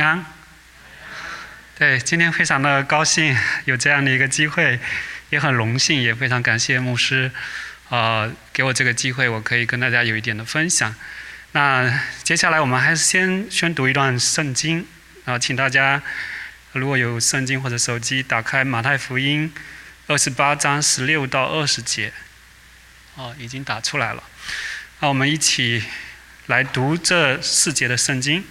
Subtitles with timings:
[0.00, 0.24] 平安。
[1.78, 4.80] 对，今天非常的高兴有这样的一个机会，
[5.28, 7.30] 也很荣幸，也非常感谢牧师，
[7.90, 10.94] 呃，给我这个机会，我可以跟大家有一点的分享。
[11.52, 14.86] 那接下来我们还是先宣读一段圣经，
[15.26, 16.00] 啊，请大家
[16.72, 19.52] 如果有圣经或者手机，打开马太福音
[20.06, 22.10] 二十八章十六到二十节。
[23.16, 24.22] 哦，已经打出来了。
[25.00, 25.84] 那我们一起
[26.46, 28.42] 来读这四节的圣经。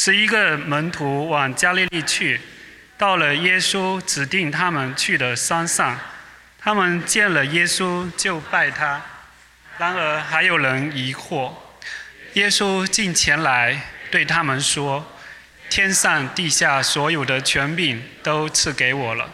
[0.00, 2.40] 十一个门徒往加利利去，
[2.96, 5.98] 到了耶稣指定他们去的山上，
[6.56, 9.02] 他们见了耶稣就拜他。
[9.76, 11.52] 然而还有人疑惑。
[12.34, 13.76] 耶稣进前来
[14.08, 15.04] 对他们说
[15.68, 19.28] ：“天上地下所有的权柄都赐给我了，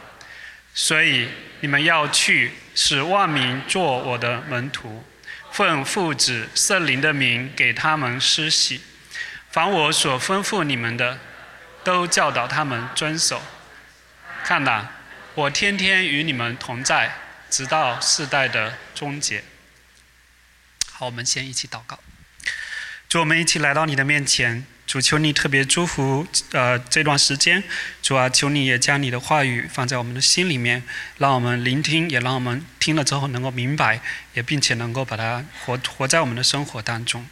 [0.73, 1.29] 所以
[1.61, 5.05] 你们要去，使万民做我的门徒，
[5.53, 8.81] 奉父子圣灵的名给他们施洗。”
[9.55, 11.21] 凡我所吩咐你们的，
[11.85, 13.41] 都教导他们遵守。
[14.43, 14.89] 看呐，
[15.37, 17.15] 我天天与你们同在，
[17.49, 19.45] 直到世代的终结。
[20.91, 22.01] 好，我们先一起祷告。
[23.09, 24.67] 主，我们一起来到你的面前。
[24.89, 27.63] 主，求你特别祝福呃这段时间。
[28.03, 30.83] 主啊，求你也将你的话语放在我们的心里面，
[31.19, 34.01] 让我们聆听，也让我们听了之后能够明白，
[34.33, 37.25] 也并且能够把它活活在我们的生活当中。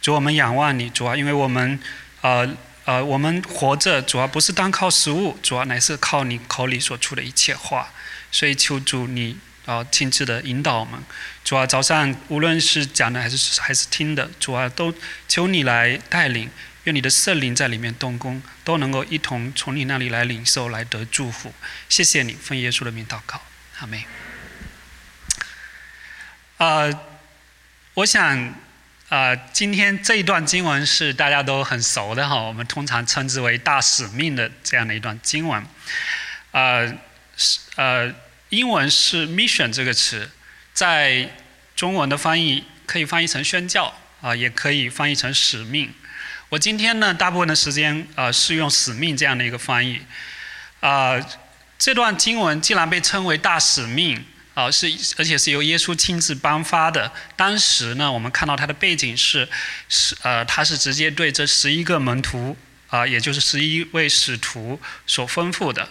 [0.00, 1.78] 主，我们仰望你，主啊，因为我们，
[2.20, 2.48] 呃
[2.84, 7.90] 呃，我们活着主要不是单靠食物，主要乃是靠你口里所出的一切话。
[8.30, 10.98] 所以求主你啊亲自的引导我们。
[11.44, 14.94] 主啊，早上无论是讲的还是还是听的，主啊都
[15.26, 16.48] 求你来带领，
[16.84, 21.52] 愿你的圣灵在里面动工，都能够一同从你那里来领受，来得祝福。
[21.88, 23.42] 谢谢你，奉耶稣的名祷告，
[23.80, 24.02] 阿门。
[26.56, 26.88] 啊，
[27.94, 28.54] 我想。
[29.08, 35.64] 啊，今天这一段经文是大家都很熟的哈，我们通常称之为大使命的这样的一段经文。
[36.50, 36.86] 呃，
[37.34, 38.14] 是呃，
[38.50, 40.30] 英文是 mission 这个词，
[40.74, 41.26] 在
[41.74, 45.90] 中文的翻译可以翻译成宣教啊，也可以翻译成使命。
[46.50, 50.02] 我今天呢，大部分的时间啊是用使命这样的一个翻译。
[50.80, 51.14] 啊，
[51.78, 54.22] 这段经文既然被称为大使命。
[54.58, 57.12] 啊，是而且是由耶稣亲自颁发的。
[57.36, 59.48] 当时呢，我们看到他的背景是，
[59.88, 62.56] 是呃，他是直接对这十一个门徒
[62.88, 65.88] 啊，也就是十一位使徒所吩咐的。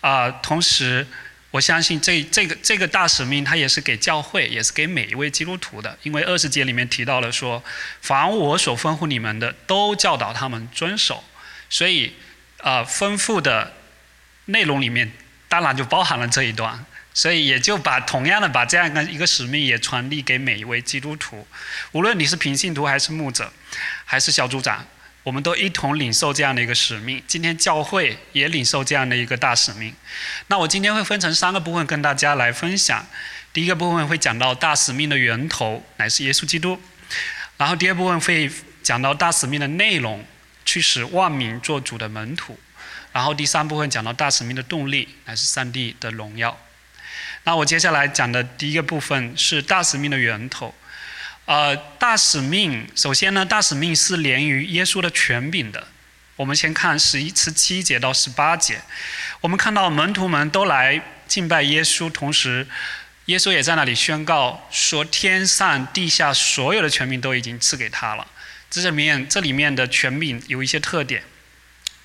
[0.00, 1.06] 啊，同时
[1.50, 5.98] 我相信这这个这个大使命，他也是给教会，也是给每一位基督徒的。
[6.02, 7.62] 因为二十节里面提到了说，
[8.00, 11.22] 凡我所吩咐你们的，都教导他们遵守。
[11.68, 12.14] 所以
[12.62, 13.74] 啊，吩咐的
[14.46, 15.12] 内容里面，
[15.46, 16.86] 当然就包含了这一段。
[17.18, 21.44] 所以也就把同样的把这样的一个使命也传递给每一位基督徒，
[21.90, 23.52] 无论你是平信徒还是牧者，
[24.04, 24.86] 还是小组长，
[25.24, 27.20] 我们都一同领受这样的一个使命。
[27.26, 29.92] 今天教会也领受这样的一个大使命。
[30.46, 33.04] 那我今天会分成三个部分跟大家来分享。
[33.52, 36.80] 第一个部分会讲到大使命的源头乃是耶稣基督，
[37.56, 38.48] 然后第二部分会
[38.84, 40.24] 讲到大使命的内容，
[40.64, 42.56] 去使万民做主的门徒，
[43.10, 46.56] 然后第三部分讲到大使命的动力乃是上帝的荣耀。
[47.48, 50.74] 那我接下来讲的第一个部分是大使命的源头。
[51.46, 55.88] 呃，大使命首先呢，大使命是连于耶稣的权柄的。
[56.36, 58.82] 我们先看十一、十七节到十八节，
[59.40, 62.66] 我们看到门徒们都来敬拜耶稣，同时
[63.24, 68.26] 耶稣也在那里宣告说：天上地下所有的权柄都已经赐给他了。
[68.68, 71.22] 这里面这里面的权柄有一些特点。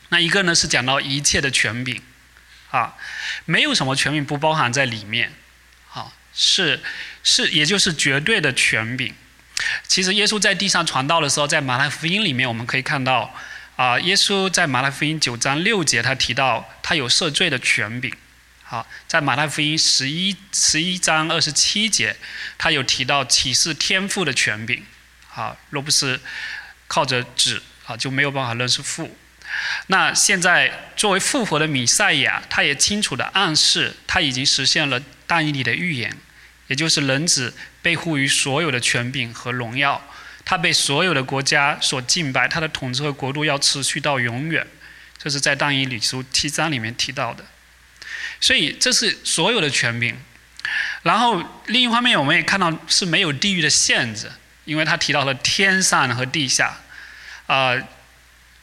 [0.07, 2.01] 那一个呢是讲到一切的权柄。
[2.73, 2.95] 啊，
[3.45, 5.31] 没有什么权柄不包含在里面，
[5.87, 6.81] 好，是
[7.21, 9.13] 是，也就是绝对的权柄。
[9.87, 13.31] 其实耶稣在地上传道的时候，在马太福音里面我们可以看到，
[13.75, 18.11] 啊，耶稣在马太福音九章六节他提到他有赦罪的权柄。
[18.63, 22.15] 好，在马太福音十一十一章二十七节，
[22.57, 24.83] 他有提到启示天赋的权柄。
[25.27, 26.19] 好，若不是
[26.87, 29.15] 靠着子，啊，就没有办法认识父。
[29.87, 36.15] 那现在作为复活的弥赛亚，他也清楚地暗示，他已经实现了但以理的预言，
[36.67, 40.01] 也就是人子被赋予所有的权柄和荣耀，
[40.45, 44.65] 他被所有的国家所敬拜，他的统治和国度要持续到永远，
[45.17, 47.45] 这是在但以理书七章里面提到的。
[48.39, 50.17] 所以这是所有的权柄。
[51.03, 54.31] 然后另一方面，我们也看到是没有地域的限制，
[54.63, 56.77] 因为他提到了天上和地下，
[57.47, 57.75] 啊，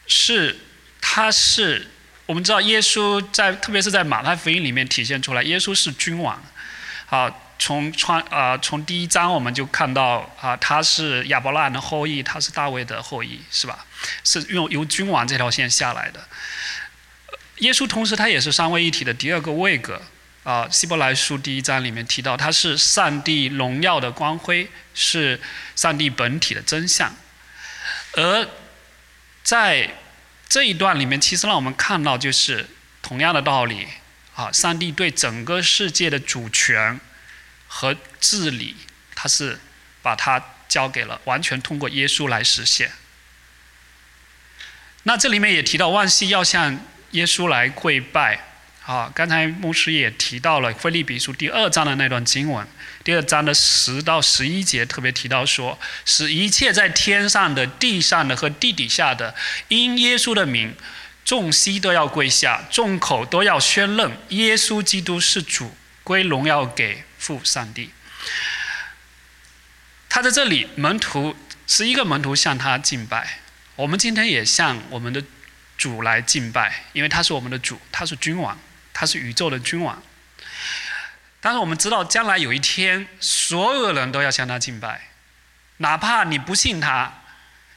[0.07, 0.59] 是。
[1.00, 1.88] 他是，
[2.26, 6.41] 我们知道耶稣在，特别是在马太福音里面体现出来，耶稣是君王，
[7.06, 13.85] 好，从创啊从第一章我们就看到啊，他是亚伯拉罕的后裔，他是大卫的后裔，是吧？
[14.25, 16.26] 是用由君王这条线下来的。
[17.56, 20.00] 耶稣同时他也是三位一体的第二个位格
[20.44, 25.38] 啊，希伯来书第一章里面提到他是上帝荣耀的光辉，是
[25.76, 27.14] 上帝本体的真相。
[28.12, 28.49] 而
[29.43, 29.91] 在
[30.50, 32.69] 这一段里面，其实让我们看到就是
[33.00, 33.87] 同样的道理
[34.35, 36.99] 啊，上帝对整个世界的主权
[37.69, 38.76] 和治理，
[39.14, 39.61] 他是
[40.02, 42.91] 把它交给了完全通过耶稣来实现。
[45.05, 46.81] 那这里面也提到万希要向
[47.12, 48.50] 耶稣来跪拜。
[48.91, 52.67] 啊，刚才牧师也提到了《菲利比书》第二章的那段经文，
[53.05, 59.33] 第二章的十到十一节特别提到说，使一切在天上的、地上的和地底下的，
[59.69, 60.75] 因耶稣的名，
[61.25, 67.91] 众膝都要跪下，众口都要宣认耶稣基督是主，归荣耀给父上帝。
[70.09, 71.37] 他在这里，门徒
[71.69, 73.39] 十一个门徒向他敬拜，
[73.77, 75.23] 我们今天也向我们的
[75.79, 78.59] 主来敬拜，因为他是我们的主，他是君王。
[79.00, 80.02] 他是宇宙的君王，
[81.41, 85.08] 但是我们知道，将来有一天，所有人都要向他敬拜，
[85.79, 87.11] 哪怕你不信他。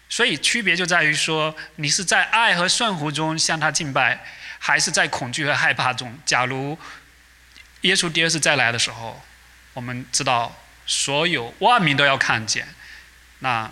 [0.10, 4.26] 所以区别就在于说，你是在爱和顺服中向他敬拜，
[4.60, 6.20] 还是在恐惧和害怕中。
[6.26, 6.78] 假如
[7.84, 9.24] 耶稣第二次再来的时候，
[9.72, 10.54] 我们知道
[10.86, 12.68] 所有万民都要看见，
[13.40, 13.72] 那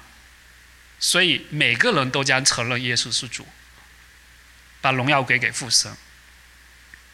[1.02, 3.46] 所以每个人都将承认耶稣是主，
[4.80, 5.94] 把荣耀归给父神。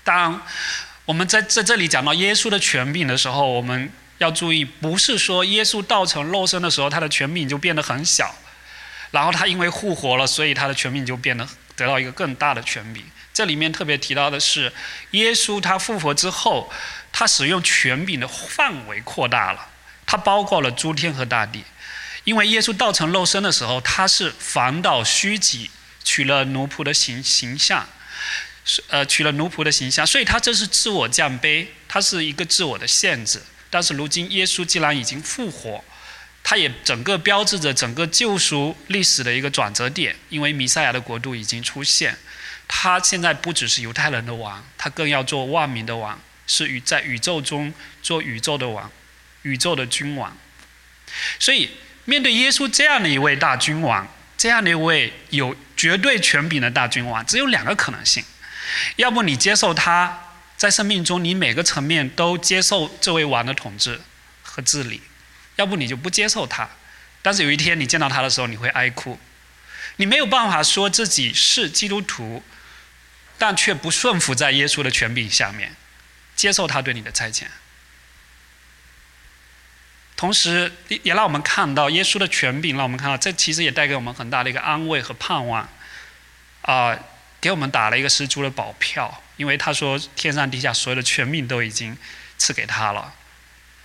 [0.07, 0.41] 当
[1.03, 8.33] 我们在在这里讲到耶稣的权柄的时候，我们要注意，不是说耶稣道成肉身的时候，他的权柄就变得很小，
[9.11, 11.45] 然后他因为复活了，所以他的权柄就变得
[11.75, 13.03] 得到一个更大的权柄。
[13.33, 14.71] 这里面特别提到的是，
[15.11, 16.71] 耶稣他复活之后，
[17.11, 19.67] 他使用权柄的范围扩大了，
[20.05, 21.65] 他包括了诸天和大地。
[22.23, 25.69] 因为耶稣道成肉身的时候，他是反倒虚己，
[26.03, 27.85] 取了奴仆的形形象。
[28.67, 33.41] 是呃，取了奴仆的形象，所以他这是自我降卑，他是一个自我的限制。
[33.69, 35.81] 但是如今耶稣既然已经复活，
[36.43, 42.17] 他也整个标志着整个救赎历史的一个转折点，因为弥赛亚的国度已经出现。
[42.67, 47.73] 他现在不只是犹太人的王，他更要做万民的王，是宇在宇宙中
[48.03, 48.91] 做宇宙的王，
[49.43, 50.35] 宇宙的君王。
[51.39, 51.69] 所以
[52.03, 54.05] 面对耶稣这样的一位大君王，
[54.37, 58.21] 这样的一位有绝对权柄的大君王，只有两个可能性。
[58.97, 60.23] 要不你接受他
[60.55, 64.01] 在生命中，你每个层面都接受这位王的统治
[64.41, 65.01] 和治理；
[65.55, 66.67] 要不你就不接受他。
[67.21, 69.19] 但是有一天你见到他的时候，你会哀哭，
[69.97, 72.41] 你没有办法说自己是基督徒，
[73.37, 75.75] 但却不顺服在耶稣的权柄下面，
[76.35, 77.43] 接受他对你的差遣。
[80.15, 80.71] 同时，
[81.03, 85.69] 也让我们看到耶稣的权柄，让我们看到这其实也带给我们很大的一个安慰和盼望，
[86.63, 86.97] 啊。
[87.39, 91.97] 给我们打了一个十足的保票，因为他说天上地下所有的权柄都已经
[92.37, 93.13] 赐给他了。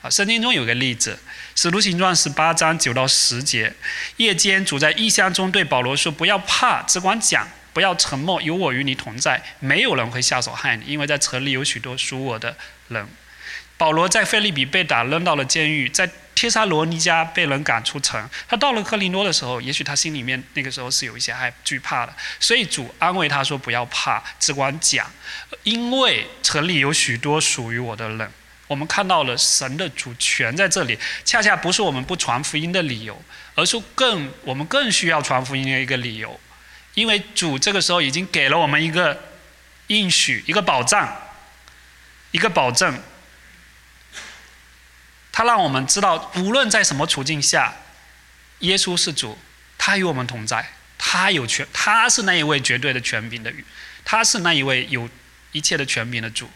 [0.02, 1.19] 啊，圣经中有个例子，
[1.60, 3.72] 《使徒行传》十八章九到十节，
[4.16, 12.56] 夜间主在异象中对保罗说：“不要怕，只管讲，不要沉默，有我与你同在，没有人会下手害你，因为在城里有许多属我的
[12.88, 13.06] 人。”
[13.78, 18.29] 保罗在菲利比被打，扔到了监狱，在帖撒罗尼迦被人赶出城。
[18.49, 25.10] 他到了克林多的时候，也许他心里面那个时候是有一些害惧怕的，所以主安慰他说：“不要怕，只管讲，
[25.62, 28.31] 因为城里有许多属于我的人。”
[28.69, 33.22] 我们看到了神的主权在这里，恰恰不是我们不传福音的理由，
[33.55, 36.41] 而是更我们更需要传福音的一个理由，
[36.94, 39.20] 因为主这个时候已经给了我们一个
[39.89, 41.15] 应许，一个保障，
[42.31, 42.98] 一个保证。
[45.32, 47.72] 他让我们知道，无论在什么处境下，
[48.58, 49.39] 耶稣是主，
[49.79, 53.51] 他与我们同在，他有权，他是那一位绝对的权柄的，
[54.05, 55.08] 他是那一位有
[55.53, 56.51] 一切的权柄的主。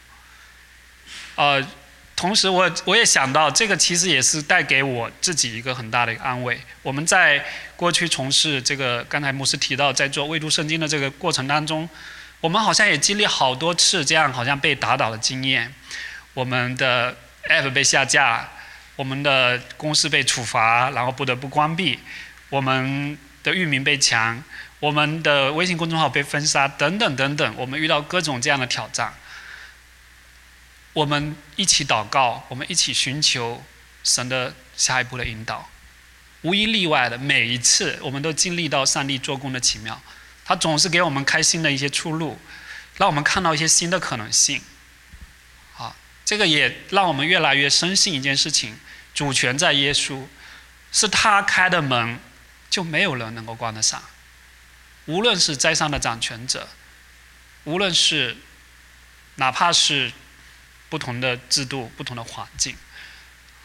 [1.37, 1.67] 呃，
[2.15, 6.61] 同时我我也想到，这个其实也是带给我自己一个很大的一个安慰。
[6.83, 7.43] 我们在
[7.77, 11.89] 过去从事这个，刚才牧师提到，在做未读圣经的这个过程当中，
[12.41, 15.75] 我们好像也经历好多次这样好像被打倒的经验，
[16.35, 17.17] 我们的
[17.49, 18.51] app 被下架。
[18.97, 21.99] 我们的公司被处罚，然后不得不关闭；
[22.49, 24.43] 我们的域名被抢，
[24.81, 27.55] 我们的微信公众号被封杀，等等等等。
[27.57, 29.13] 我们遇到各种这样的挑战，
[30.95, 33.63] 我们一起祷告，我们一起寻求
[34.03, 35.69] 神的下一步的引导。
[36.41, 40.01] 无一例外的，每一次我们都经历到上帝做工的奇妙，
[40.45, 42.39] 他总是给我们开新的一些出路，
[42.97, 44.63] 让我们看到一些新的可能性。
[46.25, 48.77] 这个也让我们越来越深信一件事情：
[49.17, 50.27] 主权在耶稣，
[50.93, 52.21] 是他开的门，
[52.69, 54.05] 就没有人能够关得上。
[55.07, 56.69] 无论是在上的掌权者，
[57.65, 58.37] 无论是
[59.37, 60.13] 哪怕是
[60.91, 62.77] 不同的制度、不同的环境，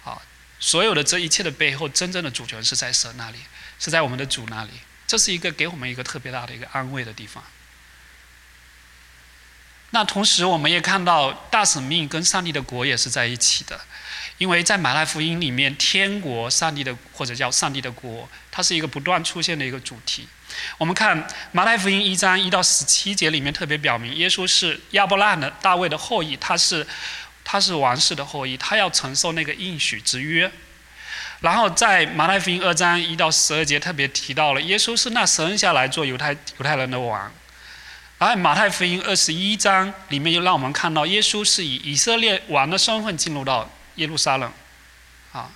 [0.06, 0.22] 啊，
[0.58, 3.40] 所有的这一切的背后，真正的主权是在神那里，
[3.78, 4.72] 是在我们的主那里。
[5.06, 7.44] 这是一个给我们一个特别大的一个安慰的地方。
[9.90, 13.82] 那同时，我们也看到大使命跟上帝的国也是在一起的，
[14.42, 20.28] 因为在马太福音里面，天国、上帝的或者叫上帝的国，它是一个不断出现的一个主题。
[20.80, 26.88] 我们看马太福音一章一到十七节里面特别表明，耶稣是亚伯拉罕的大卫的后裔，他是
[27.44, 30.52] 他是王室的后裔，他要承受那个应许之约。
[31.42, 37.32] 然后在马太福音二章一到十二节特别提到了，耶稣是那生下来做犹太犹太人的王。
[38.18, 44.52] 而马太福音二十一章里面又让我们看到，耶稣是以以色列王的身份进入到耶路撒冷，
[45.32, 45.50] 啊，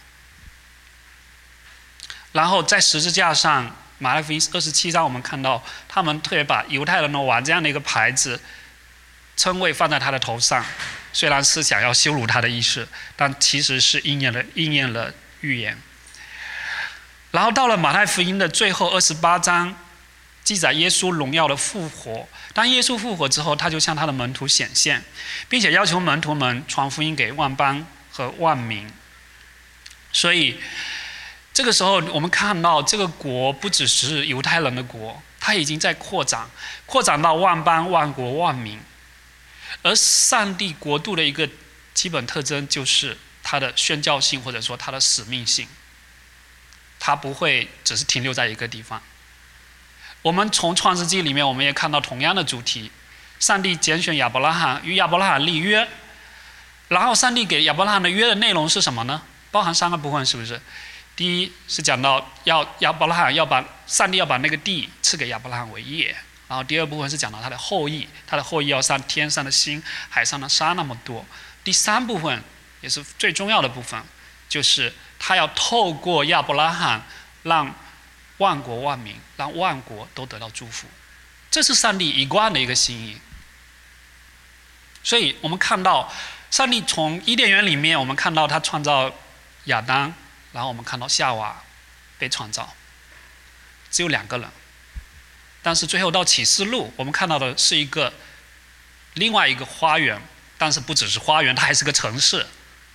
[2.32, 8.40] 然后在十字架上，马太福音二十七章我们看到，他们特别把犹太人的王这样的一个牌子
[9.38, 10.66] 称谓放在他的头上，
[11.14, 15.78] 虽然是想要羞辱他的意思，但其实是应验了应验了预言。
[17.32, 19.76] 然后到了马太福音的最后二十八章。
[20.46, 22.30] 记载耶稣荣耀的复活。
[22.54, 25.04] 当耶稣复活之后，他就向他的门徒显现，
[25.50, 27.84] 并且要求门徒们传福音给万邦
[28.16, 28.90] 和万民。
[30.14, 30.58] 所以，
[31.54, 36.50] 这个时候我们看到这个国不只是犹太人的国，它已经在扩展，
[36.86, 38.80] 扩展到万邦、万国、万民。
[39.82, 41.50] 而上帝国度的一个
[41.94, 45.68] 基本特征就是它的宣教性，或者说它的使命性。
[46.98, 49.02] 它不会只是停留在一个地方。
[50.22, 52.90] 我们从创世纪里面，我们也看到同样的主题：
[53.40, 55.86] 上帝拣选亚伯拉罕，与亚伯拉罕立约。
[56.88, 59.22] 然后，上帝给亚伯拉罕的约的内容是什么呢？
[59.52, 60.60] 包含三个部分，是不是？
[61.16, 66.16] 第一是讲到要亚伯拉罕要把上帝要把那个地赐给亚伯拉罕为业。
[66.48, 71.26] 然后，第二部分是讲到他的后裔，他的后裔要上天上的星、海上的沙那么多。
[71.64, 72.44] 第三部分
[72.82, 74.02] 也是最重要的部分，
[74.48, 77.02] 就是他要透过亚伯拉罕
[77.44, 77.74] 让。
[78.40, 80.88] 万国万民，让万国都得到祝福，
[81.50, 83.18] 这是上帝一贯的一个心意。
[85.02, 86.14] 所以我们看到，
[86.56, 89.14] 上帝从伊甸园里面，我们看到他创造
[89.66, 90.14] 亚当，
[90.54, 91.62] 然后我们看到夏娃
[92.18, 92.74] 被创造，
[93.92, 94.50] 只有两个人。
[95.62, 98.14] 但是最后到启示录，我们看到的是一个
[99.16, 100.22] 另外一个花园，
[100.58, 102.48] 但是不只是花园，它还是个城市，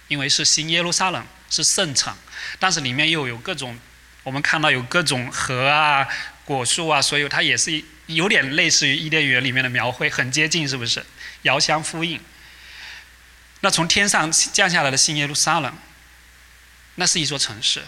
[0.08, 2.16] 因为是新耶路撒冷，是圣城，
[2.58, 3.78] 但是里面又有各种。
[4.22, 6.08] 我们看到有各种河啊、
[6.46, 11.04] 果树啊，所以它也是有点类似于伊甸园里面的描绘，很接近，是不是？
[11.42, 12.18] 遥相呼应。
[13.60, 15.72] 那从天上降下来的新耶路撒冷，
[16.94, 17.82] 那是一座城市，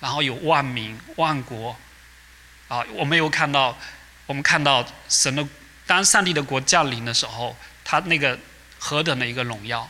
[0.00, 1.76] 然后有万民、万国。
[2.68, 3.78] 啊，我们有看到，
[4.26, 5.46] 我们看到神的，
[5.86, 8.38] 当上帝的国降临的时候，他那个
[8.78, 9.88] 何等的一个荣耀。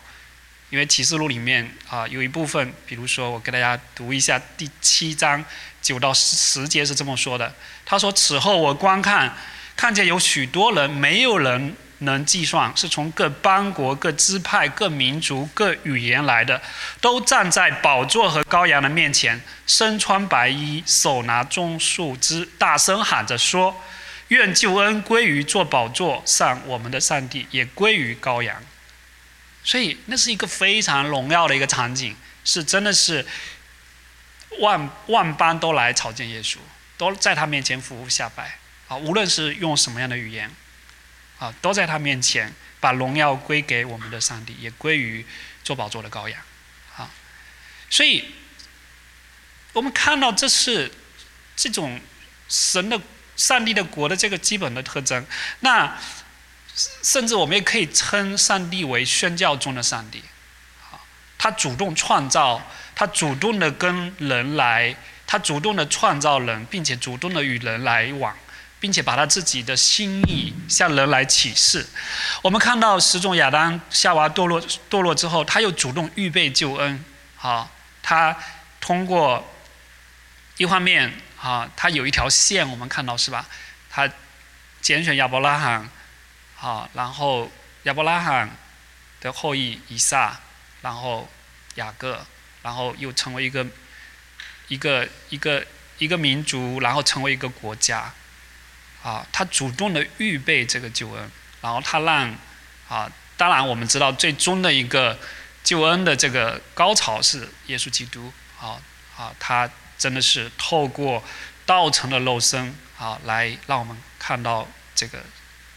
[0.70, 5.44] 因为启示录里面啊，有一部分，比如说我给大家读一下第七章。
[5.80, 7.54] 九到十节是这么说的。
[7.84, 9.36] 他说：“此后我观看，
[9.76, 16.60] 看见有许多人，没有人能计算，是从各邦国、各支派、各民族、各语言来的，
[17.00, 23.80] 都站在宝座和羔羊的面前，身穿白衣，手拿棕树枝，大声喊着说
[24.28, 28.62] ：‘愿救恩归于坐宝座上我们的上帝，也归于羔羊。’
[29.62, 33.26] 所以那是一个非常荣耀的一个场景，是真的是。”
[34.60, 36.58] 万万般都来朝见耶稣，
[36.96, 38.96] 都在他面前俯伏下拜啊！
[38.96, 40.48] 无论是用什么样的语言，
[41.38, 45.24] 啊，都在他面前把荣耀归给我们的上帝，也归于
[45.62, 46.40] 做宝座的羔羊
[46.96, 47.10] 啊！
[47.90, 48.34] 所以，
[49.72, 50.90] 我们看到这是
[51.56, 52.00] 这种
[52.48, 53.00] 神的、
[53.36, 55.26] 上帝的国的这个基本的特征。
[55.60, 55.98] 那
[57.02, 60.22] 甚至我们也可以称上帝为宣教中的上帝，
[60.90, 60.98] 啊，
[61.38, 62.60] 他主动创造。
[62.96, 64.94] 他主动的跟人来，
[65.26, 68.38] 他主动的创造人，并且主动的与人来往，
[68.84, 71.86] 并且把他自己的心意向人来启示。
[72.42, 74.60] 我们看到十种亚当夏娃堕落
[74.90, 77.02] 堕落之后，他又主动预备救恩。
[77.34, 77.70] 好，
[78.02, 78.36] 他
[78.82, 79.42] 通过
[80.58, 83.46] 一方面啊，他有一条线，我们看到是吧？
[83.88, 84.06] 他
[84.82, 85.88] 拣选亚伯拉罕，
[86.54, 87.50] 好，然后
[87.84, 88.50] 亚伯拉罕
[89.22, 90.38] 的后裔以撒，
[90.82, 91.26] 然后
[91.76, 92.26] 雅各。
[92.60, 93.66] 然后又成为一个
[94.68, 98.12] 一个一个一个民族，然后成为一个国家，
[99.04, 101.30] 啊，他主动的预备这个救恩，
[101.60, 102.34] 然后他让
[102.88, 105.16] 啊，当然我们知道最终的一个
[105.62, 108.80] 救恩的这个高潮是耶稣基督啊
[109.16, 111.22] 啊，他真的是透过
[111.66, 115.22] 道成的肉身啊，来让我们看到这个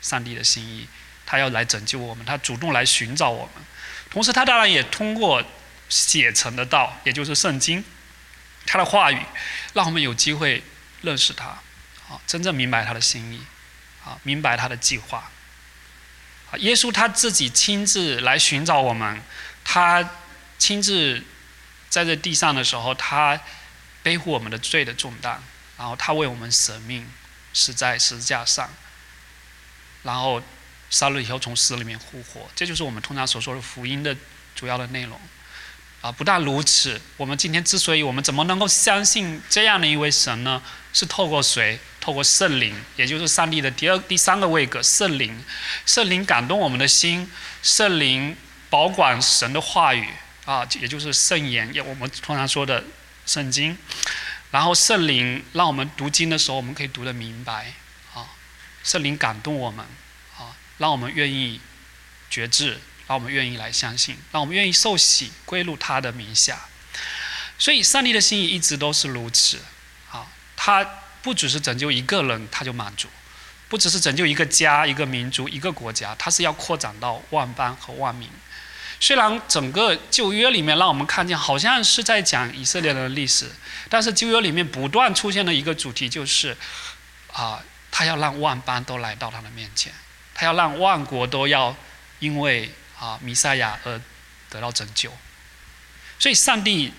[0.01, 0.87] 上帝的心意，
[1.25, 3.63] 他要来拯救我们，他主动来寻找我们。
[4.09, 5.43] 同时，他当然也通过
[5.89, 7.83] 写成的道，也就是圣经，
[8.65, 9.21] 他的话语，
[9.73, 10.63] 让我们有机会
[11.01, 11.57] 认识他，
[12.09, 13.41] 啊，真正明白他的心意，
[14.03, 15.29] 啊，明白他的计划。
[16.51, 19.21] 啊，耶稣他自己亲自来寻找我们，
[19.63, 20.09] 他
[20.57, 21.23] 亲自
[21.89, 23.39] 在这地上的时候，他
[24.03, 25.41] 背负我们的罪的重担，
[25.77, 27.07] 然后他为我们舍命，
[27.53, 28.69] 死在十字架上，
[30.03, 30.41] 然后。
[30.89, 34.15] 杀了以后从死里面复活，这就是我们通常所说的福音的
[34.55, 35.19] 主要的内容。
[35.99, 40.63] 啊，不但如此，我们今天之所以我们怎么能够相信这样的一位神呢？
[40.93, 41.77] 是透过谁？
[42.07, 45.43] 透过圣灵，也就是上帝的第二、第三个位格——圣灵。
[45.85, 47.29] 圣灵感动我们的心，
[47.61, 48.33] 圣灵
[48.69, 50.07] 保管神的话语
[50.45, 52.81] 啊，也就是圣言，也我们通常说的
[53.25, 53.77] 圣经。
[54.51, 57.73] 然后圣灵让我们读经的时候，我们可以读得明白。
[58.13, 58.31] 啊，
[58.85, 59.85] 圣灵感动我们
[60.37, 60.55] 啊。
[60.77, 61.59] 让我们愿意
[62.29, 66.57] 觉知，让我们愿意来相信，让我们愿意受洗归入他的名下。
[67.59, 69.59] 所以，上帝的心意一直都是如此。
[70.09, 70.89] 啊，他
[71.21, 73.07] 不只是拯救一个人，他就满足；
[73.67, 78.29] 不只是拯救一个家、一个民族、一个国家，他是要扩展到万邦和万民。
[78.99, 83.51] 虽然整个旧约里面让我们看见好像是在讲以色列人的历史，
[83.89, 86.57] 但是旧约里面不断出现的一个主题就是，
[87.31, 89.93] 啊，他要让万邦都来到他的面前。
[90.33, 91.75] 他要让万国都要
[92.19, 93.99] 因为啊弥赛亚而
[94.49, 95.11] 得到拯救，
[96.19, 96.93] 所以上帝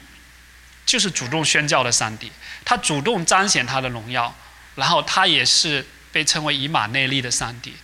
[0.89, 2.33] 就是主动宣教的上帝，
[2.65, 4.35] 他主动彰显他的荣耀，
[4.77, 7.77] 然后他也是被称为以马内利的上帝，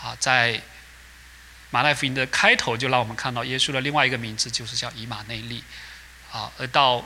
[0.00, 0.62] 啊，在
[1.70, 5.64] 马太福音的开头就让我们看到耶稣的另外一个名字就是叫以马内利，
[6.30, 7.04] 啊，而到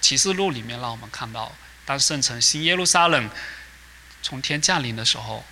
[0.00, 3.28] 启示录里面让我们看到，当圣城新耶路撒冷
[4.22, 5.44] 从天降临的时候。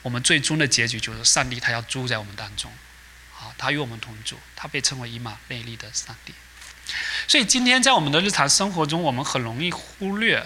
[0.00, 2.72] 我们最终的结局就是上帝，他要住在我们当中，
[3.38, 6.34] 啊，他与我们同住，他被称为以马内利的上帝。
[7.28, 10.44] 所以今天在我们的日常生活中，我们很容易忽略，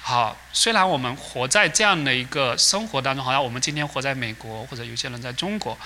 [0.00, 5.78] 好，虽然我们活在这样的一个生活当中，好像我们今天活在美国，或者有些人在中国，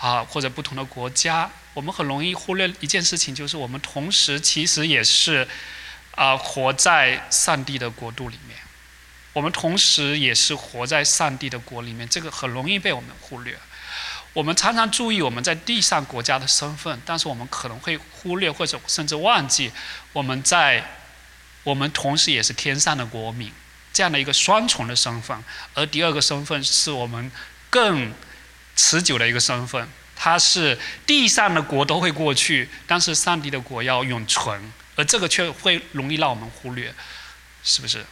[0.00, 5.46] 啊，或者不同的国家，我们很容易忽略一件事情，就是我们同时其实也是
[6.16, 8.58] 啊，活在上帝的国度里面。
[9.34, 13.58] 我们同时也是活在上帝的国里面，这个很容易被我们忽略。
[14.34, 19.72] 我们常常注意我们在地上国家的身份，但是我们可能会忽略或者甚至忘记
[20.12, 20.84] 我们在
[21.62, 23.52] 我们同时也是天上的国民
[23.92, 25.42] 这样的一个双重的身份。
[25.72, 27.30] 而第二个身份是我们
[27.70, 28.12] 更
[28.74, 36.92] 持久的一个身份，它是地上的国都会过去，但是上帝的国要永存，而这个却会容易让我们忽略，
[37.62, 38.04] 是不是？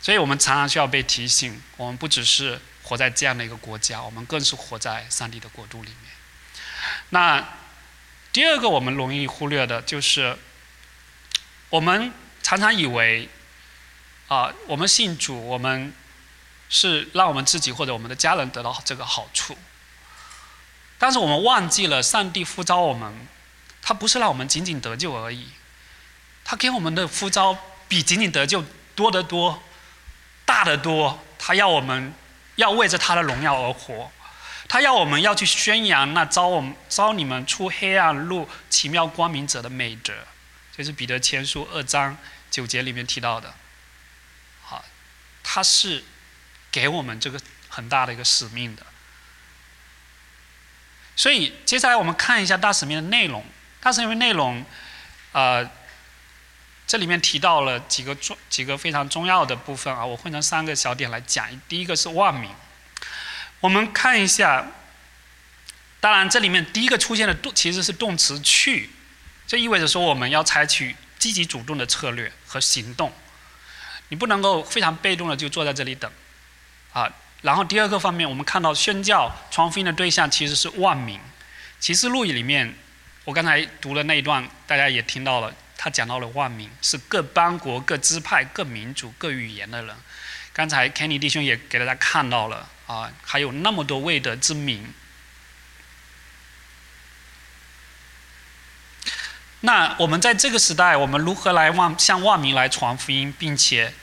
[0.00, 6.10] 所以我们常常需要被提醒，我们不只是活在这样的一个国家，我们更是活在上帝的国度里面。
[7.10, 7.46] 那
[8.32, 10.36] 第二个我们容易忽略的就是，
[11.68, 13.28] 我们常常以为，
[14.26, 15.94] 啊，我们信主，我们
[16.68, 19.56] 是让我们自己或者我们的家人得到这个好处，
[20.98, 23.28] 但是我们忘记了，上帝呼召我们，
[23.80, 25.46] 他不是让我们仅仅得救而已，
[26.44, 28.64] 他给我们的呼召比仅仅得救
[28.96, 29.62] 多得多。
[30.44, 32.12] 大得多，他要我们
[32.60, 34.12] 要为着他的荣耀而活，
[34.68, 40.12] 他要我们要去宣扬那招我们招你们出黑暗入奇妙光明者的美德，
[40.76, 42.16] 就是彼得前书二章
[42.50, 43.54] 九节里面提到的。
[44.62, 44.84] 好，
[45.42, 46.04] 他是
[46.70, 48.84] 给我们这个很大的一个使命的。
[51.16, 53.42] 所以接下来我们看一下大使命的内容，
[53.80, 54.64] 大使命内容，
[55.32, 55.79] 呃。
[56.90, 61.48] 这里面提到了几个重几个非常重要的部分啊，我分成三个小点来讲。
[61.68, 62.50] 第一个是万名，
[63.60, 64.66] 我们看一下。
[66.00, 68.90] 当然，这里面第一个出现的动其实是动词去，
[69.46, 73.12] 这意味着说我们要采取积极主动的策略和行动。
[74.08, 76.10] 你不能够非常被动的就坐在这里等，
[76.92, 77.08] 啊。
[77.42, 81.20] 然后第二个方面，我们看到宣教传福音的对象其实是万民。
[81.78, 82.74] 启示录里面，
[83.26, 85.54] 我刚才读的那一段，大家也听到了。
[85.82, 89.96] 他讲到了万民，是各邦国、各支派、各民族、各语言的人。
[90.52, 94.92] 刚才 Kenny 弟兄也给大家看到了啊，还有那么多未得之名。
[99.60, 103.94] 那我们在这个时代，我们如何来万向万民来传福音，并且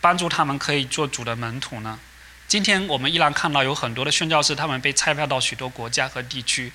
[0.00, 1.98] 帮助他们可以做主的门徒呢？
[2.46, 6.72] 今天我们依然看到有很多的宣教士，他们被差派到许多国家和地区，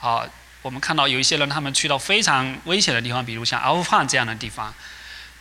[0.00, 0.24] 啊，
[0.62, 4.74] 我们看到有一些人他们去到非常危险的地方，比如像阿富汗这样的地方，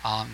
[0.02, 0.28] 啊，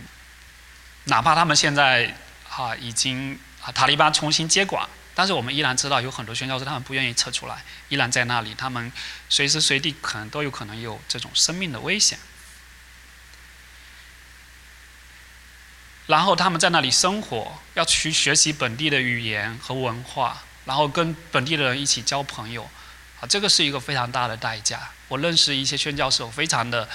[1.06, 2.15] 哪怕他们现在
[2.50, 8.91] 啊已经啊塔利班重新接管，但是我们依然知道有很多宣教士他们不愿意撤出来，依然在那里，他们
[9.30, 12.19] 随时随地可能都有可能有这种生命的危险。
[16.08, 22.69] 然后他们在那里生活，要去学习本地的语言和文化，然后跟本地的人一起交朋友，
[23.28, 24.90] 这个是一个非常大的代价。
[25.08, 26.88] 我认识一些宣教士，我非常的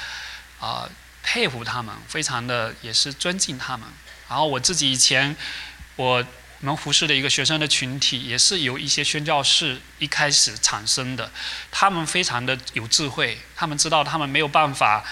[0.61, 0.89] 啊
[1.23, 3.89] 佩服他们，非常的也是尊敬他们。
[4.29, 5.37] 然后我自己以前
[5.97, 6.25] 我
[6.61, 11.31] 们服侍的一个学生的群体，也是由一些宣教士一开始产生的。
[11.71, 15.05] 他们非常的有智慧，他们知道他们没有办法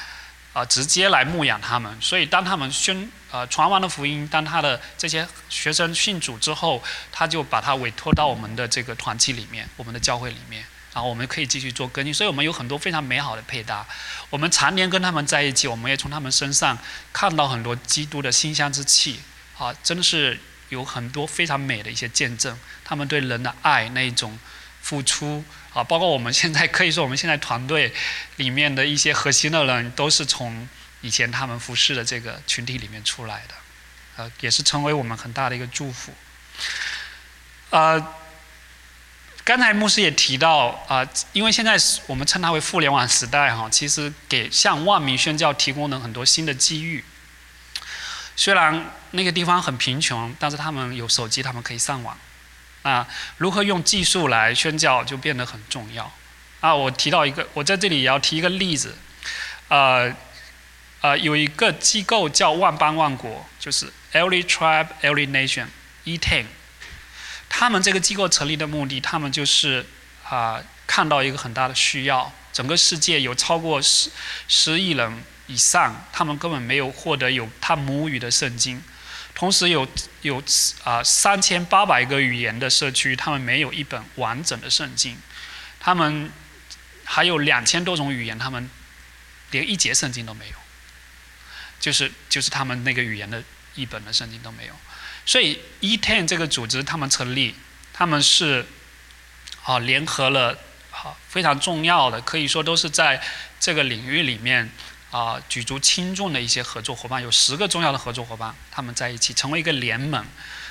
[0.53, 10.65] 啊直接来牧养他们，所以当他们宣呃，传完了福音，当他的这些学生信主之后，他就把他委托到我们的这个团体里面，我们的教会里面，
[10.97, 12.15] 啊我们可以继续做跟进。
[12.15, 13.87] 所以我们有很多非常美好的配搭。
[14.31, 16.79] 我们常年跟他们在一起，我们也从他们身上
[17.13, 19.21] 看到很多基督的馨香之气，
[19.59, 22.59] 啊，真的是有很多非常美的一些见证。
[22.85, 24.39] 他们对人的爱那一种
[24.81, 27.93] 付出，啊，包括我们现在可以说，我们现在团队
[28.37, 30.69] 里面的一些核心的人都是从。
[31.03, 33.55] 以前他们服侍的这个群体里面出来的，
[34.17, 36.13] 呃，也是成为我们很大的一个祝福。
[37.71, 38.15] 呃，
[39.47, 41.79] 刚才牧师也提到啊，因为现在
[42.09, 47.05] 我们称它为互联网时代哈，其实给向万民宣教提供了很多新的机遇。
[48.35, 52.19] 虽然那个地方很贫穷，但是他们有手机，他们可以上网。
[52.83, 53.07] 啊，
[53.37, 56.13] 如何用技术来宣教就变得很重要。
[56.59, 58.99] 啊，我提到一个，我在这里也要提一个例子，
[59.69, 60.13] 呃。
[61.03, 65.67] 呃，有一个机构叫万邦万国，就是 Every Tribe, Every Nation,
[66.05, 66.47] E10。
[67.59, 69.87] 他们这个机构成立的目的，他们就是
[70.29, 74.11] 啊，看到一个很大的需要，整个世界有超过十
[74.47, 78.83] 十亿人以上，他们根本没有获得有他母语的圣经，
[79.35, 79.89] 同时有
[80.21, 80.43] 有
[80.85, 85.17] 啊三千八百个语言的社区，他们没有一本完整的圣经，
[85.81, 86.31] 他们
[87.05, 88.69] 还有两千多种语言，他们
[89.51, 90.57] 连一节圣经都没有。
[91.81, 93.43] 就是就是他们那个语言的
[93.77, 94.75] 一本的圣经都没有，
[95.27, 97.55] 所以 E10 这个组织他们成立，
[97.93, 98.65] 他们是
[99.65, 100.57] 啊联合了
[100.91, 103.21] 好非常重要的，可以说都是在
[103.61, 104.71] 这个领域里面
[105.11, 110.25] 啊举足轻重的一些合作伙伴，有十个重要的合作伙伴，他们在一起成为一个联盟，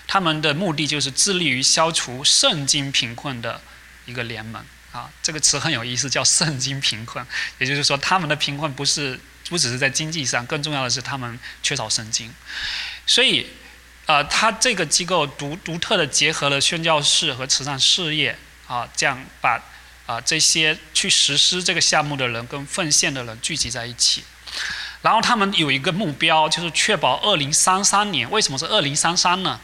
[0.07, 3.61] 他们的目的就是致力于消除圣经贫困的
[4.05, 7.23] 一个联盟啊，这个词很有意思，叫圣经贫困，
[7.59, 9.19] 也就是说他们的贫困不是。
[9.47, 12.33] 不只是在经济上，更重要的是他们缺少圣经，
[13.05, 13.45] 所以，
[14.07, 18.37] 呃，他这个机构独独特的结合了宣教士和慈善事业，
[18.67, 19.59] 啊，这样把
[20.05, 24.23] 啊这些去实施这个项目的人跟奉献的人聚集在一起，
[25.01, 28.29] 然后他们有一个目标，就是确保二零三三年。
[28.29, 29.59] 为什么是二零三三呢？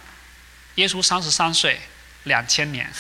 [0.76, 1.80] 耶稣三十三岁，
[2.24, 2.92] 两千年，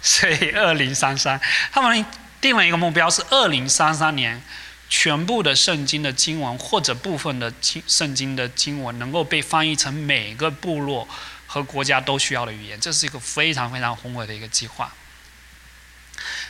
[0.00, 1.40] 所以二零三三，
[1.72, 2.06] 他们
[2.40, 4.40] 定了一个目标是二零三三年。
[4.88, 11.06] 全部的圣经的经文或者部分的经圣经的经文能够被翻译成每个部落
[11.46, 14.92] 和国家都需要的语言，这是一个非常非常宏伟的一个计划。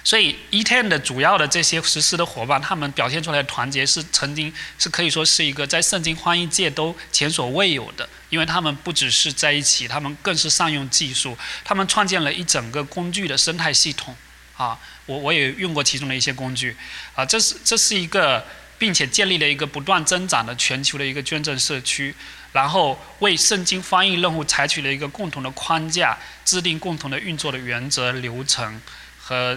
[0.04, 14.16] 所以，E10 的主要的这些实施的伙伴，他们表现出来的团结是曾经是可以说是一个在圣经翻译界都前所未有的，因为他们不只是在一起，他们更是善用技术，他们创建了一整个工具的生态系统。
[14.58, 16.76] 啊，我我也用过其中的一些工具，
[17.14, 18.44] 啊，这是这是一个，
[18.76, 22.12] 并且建立了一个不断增长的全球的一个捐赠社区，
[22.52, 28.82] 然后为圣经翻译任务采取了一个共同的框架，制定共同的运作的原则、流程
[29.16, 29.56] 和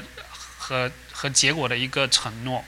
[0.58, 2.64] 和和结果的一个承诺，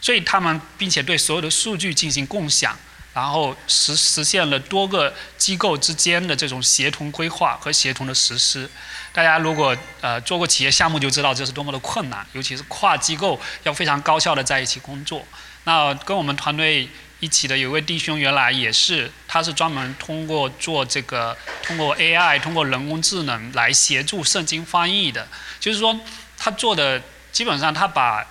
[0.00, 2.78] 所以他们并且对所有的数据进行共享。
[3.18, 8.70] 然后实实现了多个机构之间的这种协同规划和协同的实施。
[9.12, 15.26] 大家如果呃做过企业项目就知道这是多么的困难，尤其是跨机构要非常高效的在一起工作。
[15.64, 25.26] 那跟我们团队一起的有位弟兄原来也是，他是专门通过做这个通过 AI 通过人工智能来协助圣经翻译的，
[25.58, 25.98] 就是说
[26.36, 27.02] 他做的
[27.32, 28.24] 基本上他把。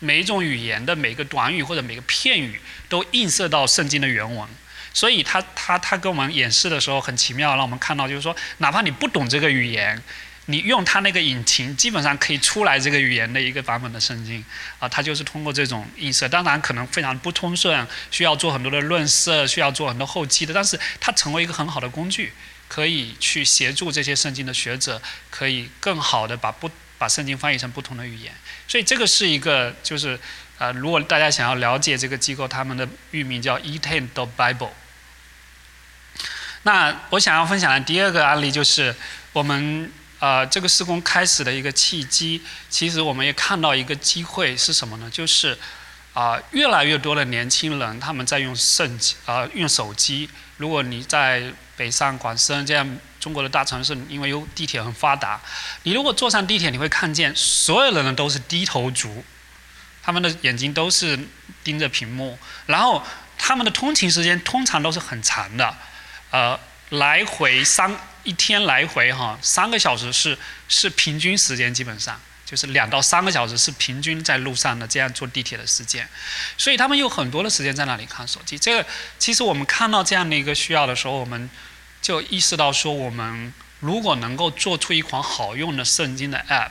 [0.00, 4.48] 每一种语言的每个短语或者每个片语都映射到圣经的原文，
[4.92, 10.02] 所以他他他跟我们演示的时候很奇妙，让我们看到就是说，哪怕你不懂这个语言，
[10.46, 14.44] 你用他那个引擎，基本上可以出来这个语言的一个版本的圣经
[14.78, 22.32] 啊，他就是通过这种映射，当然可能非常不通顺，需要做很多的论色，需要做很多后期的，但是它成为一个很好的工具，
[22.66, 28.32] 可以去协助这些圣经的学者，可以更好的把不把圣经翻译成不同的语言。
[28.70, 30.16] 所以这个是一个，就是
[30.58, 34.70] 呃，如果大家想要了解这个机构，他们的域名叫 e t e n the Bible。
[36.62, 38.94] 那我想要分享的第二个案例就是
[39.32, 42.40] 我们呃这个施工开始的一个契机。
[42.68, 45.10] 其实我们也看到一个机会是什么呢？
[45.10, 45.58] 就是
[46.14, 50.30] 啊，越来越多的年轻人他们在用圣啊用手机。
[50.58, 55.40] 如果你在北上广深这样中国的大城市，因为有地铁很发达，
[55.84, 59.22] 你如果坐上地铁，你会看见所有的人都是低头族，
[60.02, 61.18] 他们的眼睛都是
[61.62, 63.04] 盯着屏幕，然后
[63.36, 65.76] 他们的通勤时间通常都是很长的。
[66.30, 76.08] 呃，来回三一天来回哈，三个小时是是平均时间，基本上就是两到三个小时是平均在路上的这样坐地铁的时间，
[76.56, 78.58] 所以他们有很多的时间在那里看手机。
[78.58, 78.86] 这个
[79.18, 81.50] 其实我们看到这样的一个需要的时候，我们
[82.00, 86.70] 就意识到说，我们如果能够做出一款好用的圣经的 App，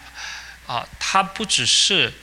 [0.68, 2.14] 啊，它不只是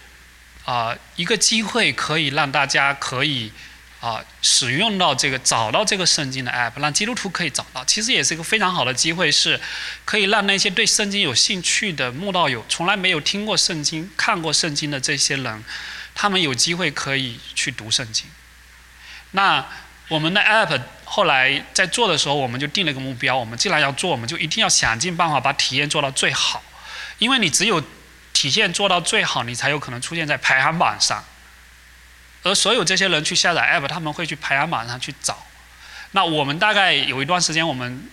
[0.64, 3.52] 啊一个机会，可以让大家可以。
[3.98, 9.58] 啊，使用到这个找到这个圣经的 app，让基督徒可以找到，其实也是一个非常好的机会，是
[10.04, 15.64] 可以让那些对圣经有兴趣的慕道友，从来没有听过圣经、看过圣经的这些人，
[16.14, 18.26] 他们有机会可以去读圣经。
[19.30, 19.66] 那
[20.08, 26.62] 我们的 app 后来在做的时候，我们就定了一个目标：我们既然要做，我们就一定要想尽办法把体验做到最好，
[27.18, 27.82] 因为你只有
[28.32, 31.24] 体验做到最好，你才有可能出现在排行榜上。
[32.42, 35.44] 而所有这些人去下载 App，他们会去排行榜上去找。
[36.12, 38.08] 那我们大概有一段时间，我们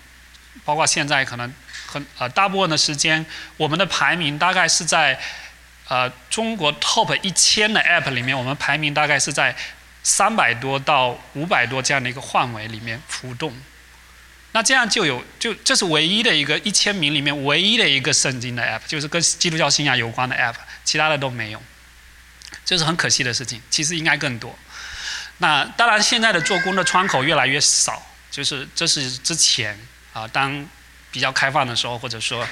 [0.65, 1.53] 包括现在可能
[1.85, 3.23] 很呃大部分的时间，
[3.57, 5.19] 我们的排名大概是在
[5.87, 9.55] 呃中国 Top 一千的 App 里面，我们排名大概是在
[10.03, 13.55] 三百多到五百多这样的一个范围里面浮动。
[14.51, 21.61] 那这样就有就这是唯一的一个一千名里面唯一的一个圣经的 App，就是跟基督教信仰有关的 App，其他的都没有。
[22.63, 24.55] 这是很可惜的事情，其实应该更多。
[25.39, 29.77] 那当然，现在的做工的窗口越来越少，就是这是之前
[30.13, 30.63] 啊，当
[31.11, 32.47] 比较开放的时候，或者说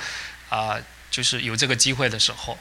[0.50, 0.76] 啊，
[1.12, 2.58] 就是有这个机会的时候，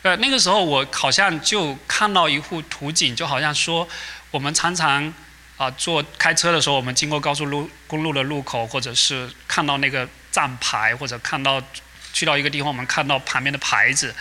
[0.00, 3.86] 呃，那个时候我好像就看到一幅图景，就好像说
[4.30, 5.12] 我们常常
[5.56, 11.62] 啊，坐开车的时候，我们经过高速路公路的路口，或者是看到那个站牌，或者看到。
[12.10, 14.12] 去到一个地方，我们看到旁边的牌子，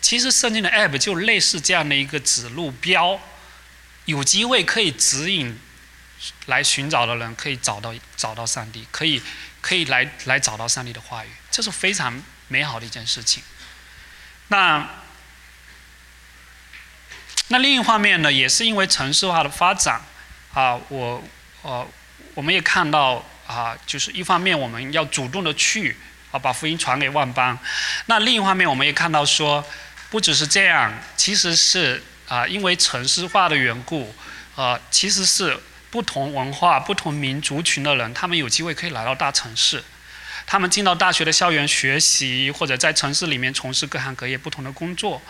[0.00, 3.18] 其实圣经的 App 就类似这样的一个指路标，
[4.04, 5.58] 有机会可以指引
[6.46, 9.20] 来寻找的人可以找到找到上帝，可以
[9.62, 13.42] 可以来来找到上帝的话语，这是非常美好的一件事情。
[14.48, 14.88] 那
[17.50, 20.00] 那另一方面呢，也是因为城市化的发展
[20.54, 21.22] 啊，我
[21.62, 21.86] 呃
[22.34, 25.96] 我们也看到啊，就是一方面我们要主动的去。
[26.32, 27.58] 啊，把福音传给万邦。
[28.06, 29.66] 那另一方面，我们也看到说，
[30.10, 34.14] 不只是这样，其实是啊，因为城市化的缘故，
[34.54, 35.58] 啊，其实是
[35.90, 39.82] 不同文化、不同民族群的人，他们有机会可以来到大城市，
[40.46, 45.20] 他们进到大学的校园学习，或者在城市里面从事各行各业不同的工作。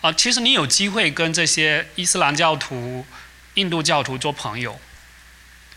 [0.00, 3.04] 啊，其实你有机会跟这些伊斯兰教徒、
[3.54, 4.80] 印度教徒做朋友。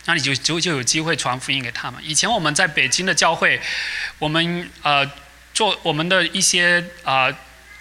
[0.05, 2.01] 那你就就就有机会传福音给他们。
[2.03, 3.61] 以前我们在北京的教会，
[4.19, 5.09] 我们呃
[5.53, 7.33] 做我们的一些啊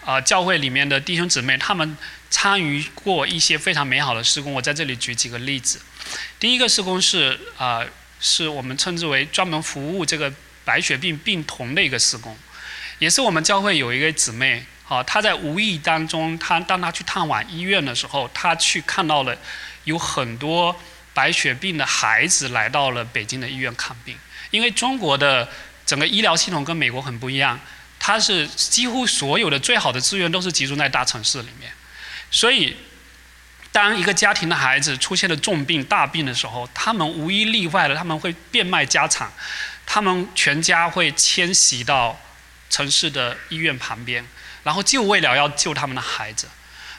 [0.05, 1.96] 啊教会里面的弟兄姊妹，他们
[2.31, 4.52] 参与过一些非常美好的施工。
[4.52, 5.81] 我在这里举几个例子。
[6.38, 7.85] 第一个施工是啊，
[8.20, 10.33] 是我们称之为专门服务这个
[10.64, 12.38] 白血病病童的一个施工，
[13.00, 19.37] 也是我们教会有一个姊妹啊，他在无意当中，他当他去探望医院的时候，他去看到了
[19.85, 20.76] 有很多。
[21.14, 24.16] 白血病的孩子来到了北京的医院看病，
[24.50, 25.46] 因为中国的
[25.85, 27.61] 整个医疗系统跟美国很不一样，
[27.98, 31.70] 它是几乎所有的最好的资源都是集中在大城市里面，
[32.31, 32.74] 所以
[33.70, 39.31] 当一个家庭的孩子出现了重病大病的时候，他们无一例外的他们会变卖家产，
[39.85, 42.18] 他们全家会迁徙到
[42.70, 44.26] 城市的医院旁边，
[44.62, 46.48] 然后就为了要救他们的孩子。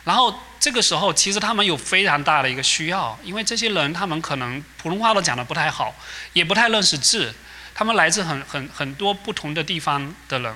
[0.04, 5.96] 然后这个时候，其实他们有非常大的一个需要，因为这些人他们可能普通话都讲得不太好，
[6.34, 7.34] 也不太认识字，
[7.74, 10.54] 他们来自很很很多不同的地方的人，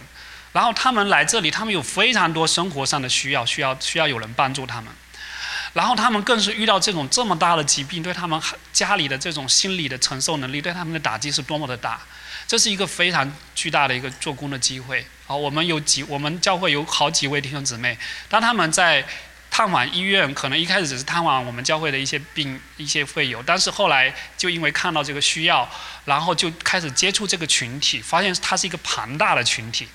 [0.52, 4.92] 然后他们来这里，他们有非常多生活上的需要，需要需要有人帮助他们，
[5.72, 8.42] 然后他们更是遇到这种这么大的疾病，对他们
[8.74, 12.02] 家里的这种心理的承受能力，对他们的打击是多么的大，
[12.48, 15.06] 这是一个非常巨大的一个做工的机会。
[15.26, 17.98] 好，我们有几，我们教会有好几位弟兄姊妹，
[18.30, 19.06] 当他们在。
[19.50, 25.68] 探望医院，可能一开始只是探望我们教会的一些病、一些会友，但是后来就因为看到这个需要，
[26.06, 29.88] 然后就开始接触这个群体，发现它是一个庞大的群体，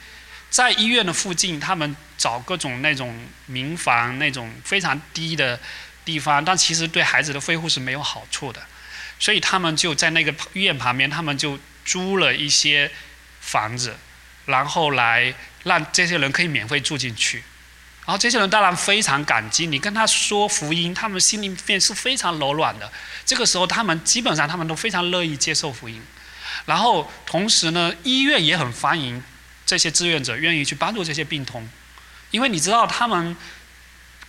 [0.51, 5.61] 在医院的附近，他们找各种那种民房那种非常低的
[6.05, 8.61] 地方，但其实对孩子的恢复是没有好处的，
[9.21, 12.91] 所以他们就在那个医院旁边，他们就租了一些
[13.41, 13.97] 房子，
[14.47, 17.43] 然后来让这些人可以免费住进去。
[18.05, 22.91] 然后这些人当然非常感激你跟他说福音，他们心里面是非常柔软的。
[23.25, 26.03] 这个时候，他们基本上他们都非常乐意接受福音。
[26.67, 29.23] 然后同时呢，医院也很欢迎
[29.65, 31.69] 这些志愿者愿意去帮助这些病童，
[32.33, 33.37] 因为你知道他们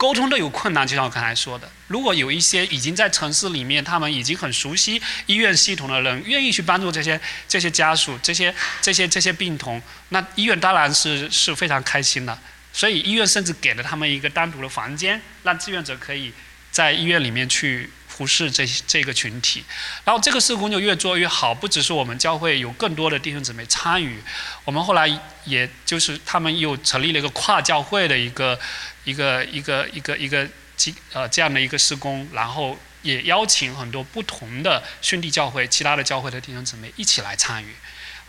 [0.03, 1.71] 沟通都有困难，就像我刚才说的。
[1.87, 12.37] 如果有一些已经在城市里面，他们已经很熟悉医院系统的人，愿意去帮助这些这些家属、这些这些这些病童，那医院当然是是非常开心的。
[12.73, 16.33] 所以医院甚至给了他们一个单独的房间，让志愿者可以
[16.69, 19.63] 在医院里面去服侍这这个群体。
[20.03, 24.21] 然后这个施工就越做越好，不只是我们教会有更多的弟兄姊妹参与，
[24.65, 25.07] 我们后来
[25.45, 28.59] 也就是他们又成立了一个跨教会的一个
[29.03, 37.75] 一个一个一个一个机呃这样的一个施工，然后也邀请很多不同的兄弟教会、其他的教会的弟兄姊妹一起来参与。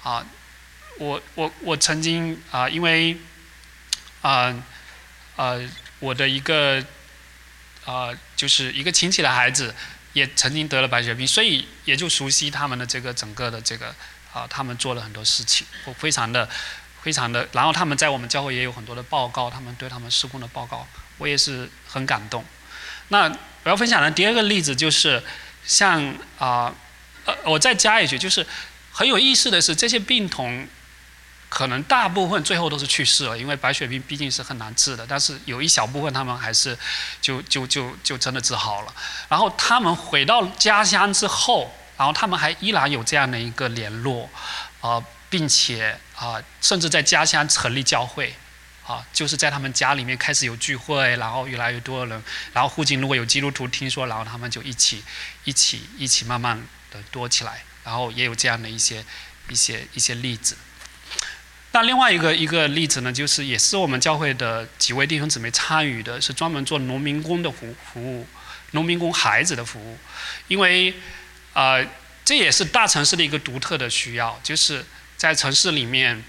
[0.02, 0.26] 啊，
[0.98, 3.16] 我我我曾经啊因为。
[4.24, 4.56] 啊，
[5.36, 5.60] 呃，
[5.98, 6.82] 我的一个
[7.84, 9.74] 啊，就是一个亲戚的孩子，
[10.14, 13.94] 也曾经得了白血病，所以也就熟悉他们的这个整个的这个
[14.32, 16.48] 啊，他们做了很多事情，我非常的
[17.04, 20.84] 非常的，然后他们在我们教会也有很多的报告，他们对他们施工的报告，
[21.18, 22.44] 我也是很感动。
[23.08, 23.30] 那
[23.62, 25.22] 我要分享的第二个例子就是，
[25.64, 26.02] 像
[26.38, 26.74] 啊，
[27.26, 28.44] 呃，我再加一句，就是
[28.90, 30.66] 很有意思的是，这些病童。
[31.50, 35.06] 可能大部分最后都是去世了，因为白血病毕竟是很难治的。
[35.06, 36.76] 但是有一小部分他们还是
[37.20, 38.92] 就就就就真的治好了。
[39.28, 44.28] 然后他们回到家乡之后，然后他们还依然有这样的一个联络，
[44.80, 48.34] 啊，并且啊，甚至在家乡成立教会，
[48.86, 55.04] 啊，就是在他们家里面开始有聚会，然后越来越多的人，然后附近如果有基督徒听说，然后他们就一起
[55.44, 59.04] 一起一起慢慢的多起来，然后也有这样的一些
[59.50, 60.56] 一些一些例子。
[61.72, 68.26] 那另外一个一个例子呢，就是也是我们教会的几位弟兄姊妹参与的，是专门做农民工的服服务，
[68.70, 69.98] 农民工孩子的服务，
[70.46, 70.94] 因为，
[71.52, 71.84] 呃，
[72.24, 76.22] 这也是大城市的一个独特的需要，就是在城市里面，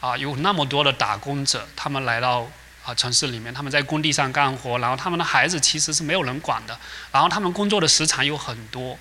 [0.00, 2.46] 啊，有那么多的打工者，他们来到
[2.84, 6.78] 啊城市里面，他们在工地上干活，然后他们的孩子其实是没有人管的，
[7.12, 8.98] 然后他们工作的时长有很多，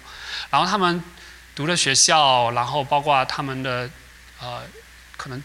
[0.49, 1.03] 然后他们
[1.55, 3.89] 读的学校，然后包括他们的，
[4.39, 4.63] 呃，
[5.17, 5.41] 可能。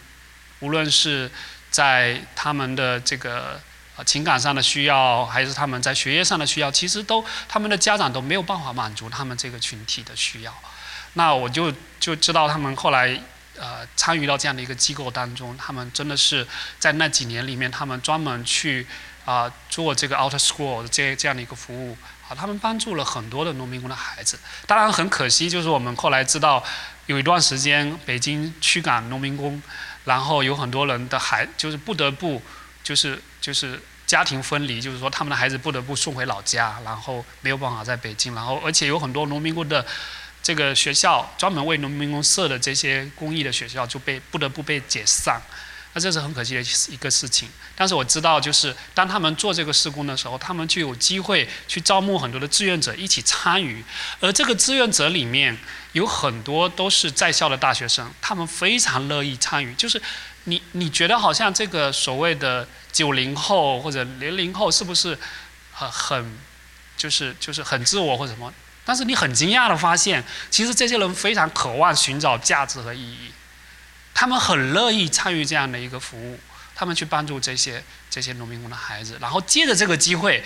[0.61, 1.29] 无论是
[1.69, 3.61] 在他们的这个
[3.97, 10.53] 呃情感上的需要，还是他们在学业上的需要，其实都他们的家长都没有办法满足他们这个群体的需要。
[11.13, 13.21] 那我就就知道他们后来
[13.59, 16.45] 呃参与到这样的一个机构当中，他们真的是
[16.79, 18.85] 在那几年里面，他们专门去
[19.25, 24.39] 啊做这个 out school 这这样的一个服务啊，他们帮助了很多的农民工的孩子。
[24.65, 26.63] 当然很可惜，就是我们后来知道
[27.05, 29.61] 有一段时间北京驱赶农民工。
[30.05, 32.39] 然后有很多人的孩就是不得不，
[32.83, 39.83] 就是就是家庭分离，就是说他们的孩子不得不送回老家，然后没有办法在北京，然后而且有很多农民工的
[40.45, 45.41] 这个学校，专门为农民工设的这些公益的学校就被不得不被解散。
[45.93, 46.61] 那这是很可惜的
[46.93, 53.83] 一个事情，但是我知道，就是当他们做这个施工的时候，他们就有机会去招募很多的志愿者一起参与，
[54.19, 55.57] 而这个志愿者里面
[55.93, 59.73] 有很多都是在校的大学生，他们非常乐意参与。
[59.73, 59.99] 就是
[60.43, 65.17] 你你觉得好像这个所谓的九零后或者零零后是不是
[65.71, 66.37] 很很
[66.95, 68.53] 就是就是很自我或者什么？
[68.85, 73.31] 但是你很惊讶的发现，其实这些人非常渴望寻找价值和意义。
[74.13, 76.39] 他们很乐意参与这样的一个服务，
[76.73, 80.41] 他们去帮助这些这些农民工的孩子，然后借着这个机会，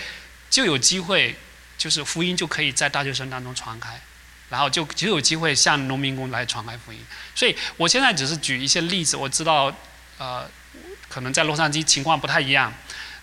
[0.49, 1.35] 就有机会，
[1.77, 4.01] 就是福音就可以在大学生当中传开，
[4.49, 6.99] 然后就就有机会向农民工来传开福音。
[7.35, 9.71] 所以我现在只是举一些例子，我知道，
[10.17, 10.49] 呃，
[11.07, 12.73] 可能在洛杉矶情况不太一样，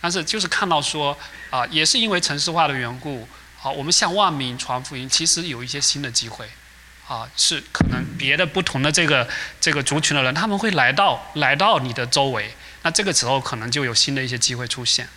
[0.00, 1.18] 但是就是看到说，
[1.50, 3.28] 啊，也是因为城市化的缘故，
[3.66, 6.48] 好，我们向万民传福音，其实有一些新的机会。
[7.08, 9.28] 啊，是可能别的不同的这个
[9.60, 15.08] 这个族群的人，他们会来到来到你的周围，那这个时候可能就有新的一些机会出现。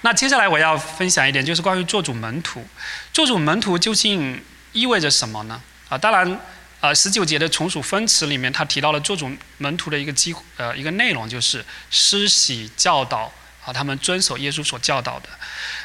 [0.00, 2.66] 那接下来我要分享一点，就是关于做主门徒。
[3.12, 4.42] 做主门徒究竟
[4.72, 5.62] 意味着什么呢？
[5.88, 6.40] 啊，当然，
[6.80, 13.32] 呃，十九节的从属分词里面，他提到了做主门徒的一个机呃一个内容，就是施洗教导
[13.64, 15.28] 啊，他们遵守耶稣所教导的。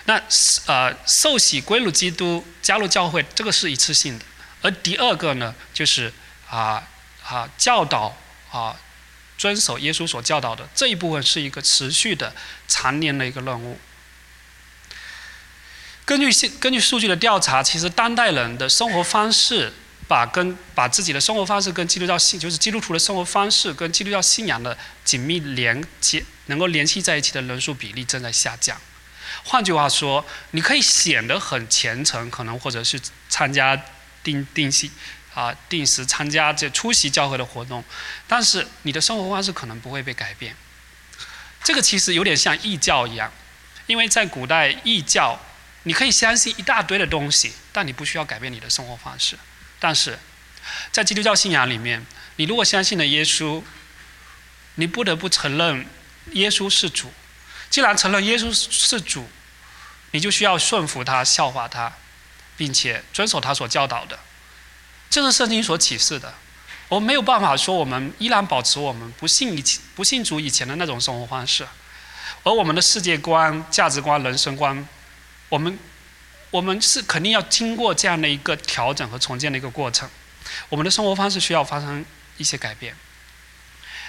[0.05, 0.21] 那
[0.65, 4.25] 呃，受洗归入基督，加入教会，这个是一次性的。
[4.61, 6.11] 而第二个呢，就是
[6.49, 6.85] 啊
[7.25, 8.17] 啊教导
[8.51, 8.75] 啊
[9.37, 12.35] 遵守耶稣所教导的这一部分是一个持续的、
[12.67, 13.79] 常年的一个任务。
[16.03, 19.71] 根据现根据数据的调查，其实当代人的生活方式
[20.09, 28.75] 把跟把自己的生活方式跟基督教信，就是基督徒的生活方式跟基督教信仰的紧密连接，能够联系在一起的人数比例正在下降。
[29.43, 32.99] 换句话说，你可以显得很虔诚，可能或者是
[33.29, 33.79] 参加
[34.23, 34.91] 定定期
[35.35, 37.83] 啊定时参加这出席教会的活动，
[38.27, 40.55] 但是你的生活方式可能不会被改变。
[41.63, 43.31] 这个其实有点像异教一样，
[43.85, 45.39] 因为在古代异教。
[45.83, 49.39] 你可以相信一大堆的东西，但你不需要改变你的生活方式。
[49.79, 50.19] 但是，
[50.91, 52.05] 在基督教信仰里面，
[52.35, 53.63] 你如果相信了耶稣，
[54.75, 55.85] 你不得不承认
[56.33, 57.11] 耶稣是主。
[57.69, 59.29] 既然承认耶稣是主，
[60.11, 61.93] 你就需要顺服他、效法他，
[62.57, 64.19] 并且遵守他所教导的。
[65.09, 66.33] 这是圣经所启示的。
[66.87, 71.67] 我们没有办法说我们依然保持我们不信以前、不信主以前的那种生活方式，
[72.43, 74.87] 而我们的世界观、价值观、人生观。
[75.49, 75.79] 我们，
[76.51, 80.09] 我们是肯定要经过这样的一个调整和重建的一个过程，
[80.67, 82.03] 我们的生活方式需要发生
[82.37, 82.95] 一些改变。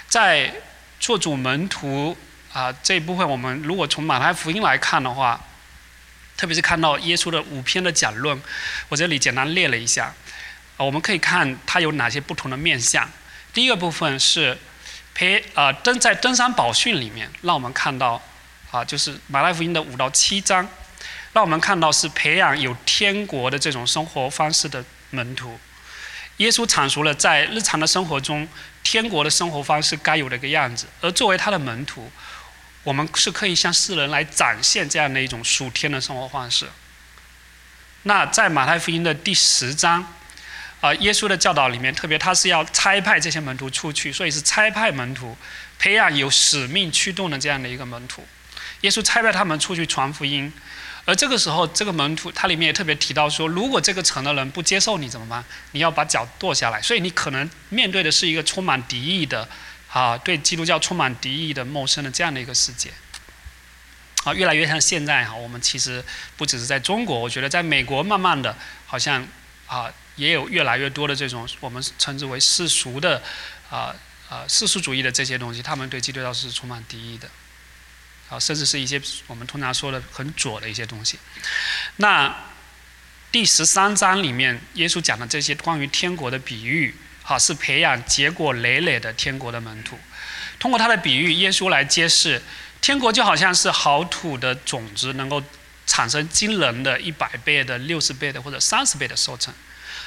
[0.07, 0.51] 在
[0.99, 2.17] 做主门徒
[2.51, 5.39] 啊这一部分，我们如果从马太福音来看的话，
[6.35, 8.41] 特别是看到耶稣的五篇的讲论，
[8.89, 10.13] 我这里简单列了一下，
[10.77, 13.07] 啊，我们可以看它有哪些不同的面向。
[13.53, 14.57] 第一个部分是
[15.13, 18.19] 培啊登在登山宝训里面，让我们看到
[18.71, 20.67] 啊，就是马太福音的五到七章。
[21.33, 25.59] 让我们看到是培养有天国的这种生活方式的门徒。
[26.37, 28.47] 耶稣阐述了在日常的生活中
[28.83, 32.11] 天国的生活方式该有的一个样子，而作为他的门徒，
[32.83, 36.67] 我们是可以向世人来展现这样的一种属天的生活方式。
[38.03, 40.03] 那在马太福音的第十章，
[40.79, 45.37] 啊，耶稣的教导里面，特别他是要差派这些门徒出去，所以是差派门徒，
[45.77, 48.25] 培养有使命驱动的这样的一个门徒。
[48.81, 50.51] 耶稣差派他们出去传福音。
[51.11, 55.43] 而这个时候，这个门徒他里面也特别提到说，如果这个城的人不接受你怎么办？
[55.73, 56.81] 你要把脚剁下来。
[56.81, 59.45] 所以你可能面对的是一个充满敌意的，
[59.91, 62.91] 啊，对基督教充满敌意的陌生的这样的一个世界。
[64.23, 66.01] 啊，越来越像现在哈，我们其实
[66.37, 68.55] 不只是在中国，我觉得在美国慢慢的，
[68.87, 69.27] 好像
[69.67, 73.21] 啊，也有越来越多的这种我们称之为世俗的，
[73.69, 73.93] 啊
[74.29, 77.29] 啊世俗主义的这些东西，他们对基督教是充满敌意的。
[78.31, 81.19] 啊，甚至是一些我们通常说的很左的一些东西。
[81.97, 82.33] 那
[83.29, 89.99] 第十三章里面，耶稣讲的这些关于天国的比喻，哈，是培养结果累累的天国的门徒。
[90.59, 92.41] 通过他的比喻，耶稣来揭示，
[92.79, 95.43] 天国就好像是好土的种子，能够
[95.85, 99.53] 产生惊人的一百倍的、六十倍的或者三十倍的收成。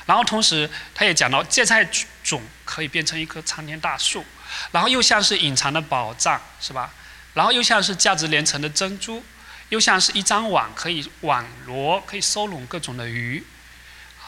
[0.07, 1.87] 然后同时，他也讲到芥菜
[2.23, 4.25] 种可以变成一棵参天大树，
[4.71, 6.91] 然后又像是隐藏的宝藏，是吧？
[7.35, 9.23] 然后又像是价值连城的珍珠，
[9.69, 13.45] 又像是一张网，可以网罗，可以收拢各种的鱼，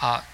[0.00, 0.24] 啊。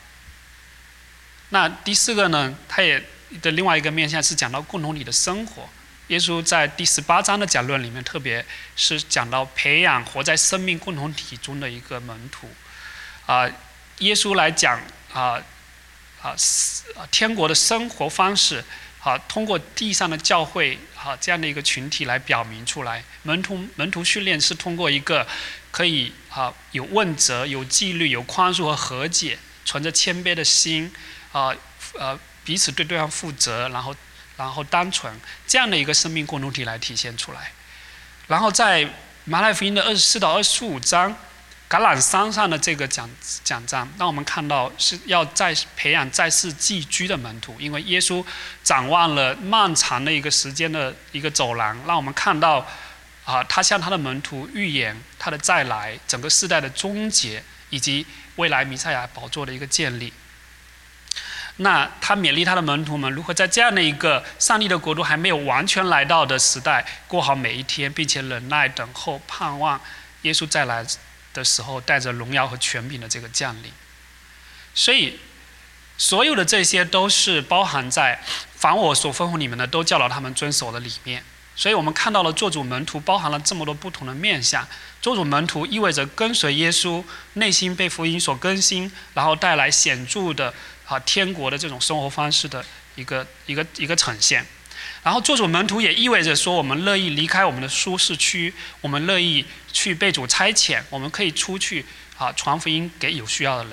[1.50, 3.04] 那第四个呢，它也
[3.42, 5.68] 的另外一个面向是讲到共同体的生活。
[6.08, 8.44] 耶稣在第十八章的讲论里面，特别
[8.74, 12.50] 是讲到培养活在生命共同体中的一个门徒，
[13.26, 13.46] 啊，
[13.98, 14.80] 耶稣来讲
[15.12, 15.40] 啊
[16.22, 16.34] 啊
[17.10, 18.64] 天国的生活方式。
[19.04, 23.02] 好，通过地上的教会，好这样的一个群体来表明出来。
[23.24, 25.26] 门徒门徒训练是通过一个
[25.72, 30.92] 可以啊有问责、有纪律、有宽恕和和解，存着谦卑的心，
[31.32, 31.52] 啊
[31.98, 33.92] 呃彼此对对方负责，然后
[34.36, 35.12] 然后单纯
[35.48, 37.50] 这样的一个生命共同体来体现出来。
[38.28, 38.88] 然后在
[39.24, 41.16] 马太福音的二十四到二十五章。
[41.72, 43.08] 橄榄山上的这个奖
[43.42, 48.22] 奖章，让我们看到是要在培养在世寄居的门徒，因为耶稣
[48.62, 52.66] 展望了漫长的一个时间的一个走廊，让我们看到
[53.24, 58.06] 啊，他向他的门徒预言他的再来，整个世代的终结，以及
[58.36, 60.12] 未来弥赛亚宝座的一个建立。
[61.56, 69.80] 那他勉励他的门徒们如何在这样的一个上帝的国度还没有完全来到的时代，过好每一天，并且忍耐等候，盼望
[70.20, 70.84] 耶稣再来。
[71.32, 73.72] 的时候，带着荣耀和权柄的这个降临，
[74.74, 75.18] 所以
[75.96, 78.22] 所有的这些都是包含在
[78.56, 81.22] “凡我所吩咐你们的，都教导他们遵守”的里面。
[81.54, 84.66] 所以我们看到了做主门徒包含了这么多不同的面相。
[85.02, 87.04] 做主门徒意味着跟随耶稣，
[87.34, 90.52] 内心被福音所更新，然后带来显著的
[90.86, 92.64] 啊天国的这种生活方式的
[92.94, 94.46] 一个一个一个呈现。
[95.02, 101.84] 然后做主门徒也意味着说，我们乐意离开我们的舒适区，我们乐意去被主差遣，我们可以出去
[102.16, 103.72] 啊传福音给有需要的人。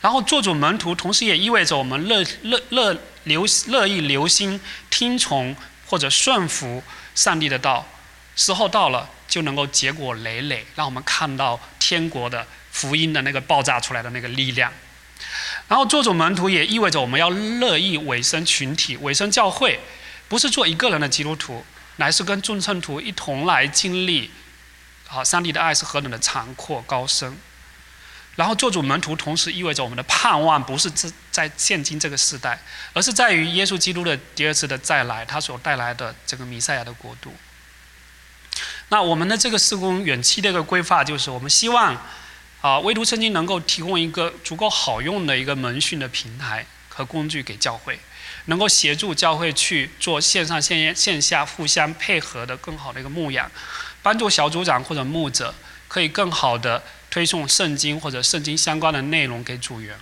[0.00, 4.60] 然后做主门徒，同时也意味着我们乐乐乐留乐意留心
[4.90, 5.56] 听从
[5.86, 6.82] 或者顺服
[7.14, 7.86] 上帝的道，
[8.34, 14.72] 时候到了就能够结果累累，让我们看到天国的福音的那个爆炸出来的那个力量。
[15.68, 19.80] 然后做主门徒也意味着我们要乐意委身群体、委身教会，
[20.34, 21.64] 不是做一个人的基督徒，
[21.94, 24.28] 乃是跟众圣徒一同来经历，
[25.08, 27.38] 啊，上帝的爱是何等的长阔高深。
[28.34, 32.60] 然后做主门徒，同时意味着我们的盼望不是在在现今这个时代，
[32.94, 37.32] 而是在于耶稣基督的第二次的再来，他所带来的这个弥赛亚的国度。
[38.88, 41.96] 那我们的这个施工远期的一个规划，就是我们希望。
[42.60, 48.00] 啊，唯独圣经能够提供一个足够好用的一个门训的平台和工具给教会，
[48.46, 53.50] 能够协助教会去做线上线线下互相配合的更好的一个牧养，
[54.02, 55.54] 帮助小组长或者牧者
[55.88, 59.96] 可以更好的推送圣经或者圣经相关的内容给组员，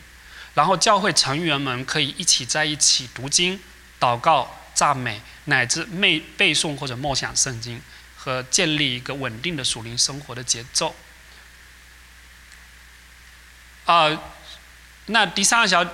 [0.54, 3.60] 然后教会成员们可以一起在一起读经、
[4.00, 7.80] 祷告、赞美，乃至背背诵或者默想圣经，
[8.16, 10.94] 和建立一个稳定的属灵生活的节奏。
[13.84, 14.10] 啊，
[15.06, 15.84] 那第三个小，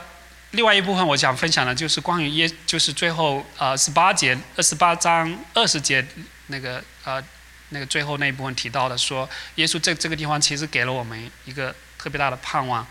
[0.52, 6.04] 另外一部分我想分享的就是关于耶，就是最后呃十八节二十八章二十节
[6.46, 7.22] 那个呃
[7.68, 12.86] 那个最后那一部分提到的说，耶稣这这个地方其实给了我们一个特别大的盼望，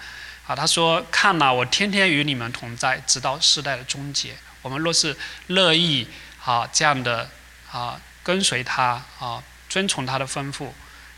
[0.46, 4.36] 啊他说看呐我天天与你们同在，直到世代的终结。
[4.62, 6.08] 我们若是乐意
[6.44, 7.30] 啊这样的
[7.72, 10.70] 啊跟随他啊遵从他的吩咐，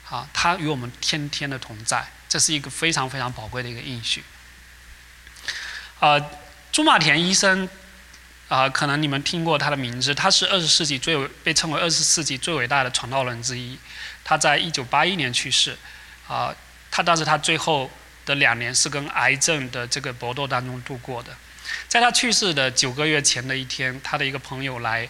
[0.10, 2.08] 啊他与我们天天的同在。
[2.30, 4.24] 这是一个非常非常宝贵的一个应许。
[6.00, 6.30] 呃，
[6.72, 7.68] 朱马田医生，
[8.48, 13.78] 啊，可能你们听过他的名字，他是二十世纪最被称为二十世纪最伟大的传道人之一。
[14.24, 15.78] 他在一九八一年去世，
[16.28, 16.56] 啊，
[16.90, 17.92] 他当时他最后
[18.26, 21.36] 的两年是跟癌症的这个搏斗当中度过的。
[21.88, 25.08] 在他去世的九个月前的一天，他的一个朋友来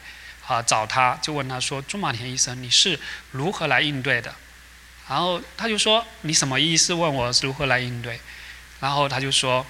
[0.47, 2.99] 啊找他，就问他说：“朱马田医生，你是
[3.31, 4.33] 如何来应对的？”
[5.07, 6.93] 然后他就说：“你什么意思？
[6.93, 8.19] 问我如何来应对？”
[8.81, 9.65] 然后他就说：“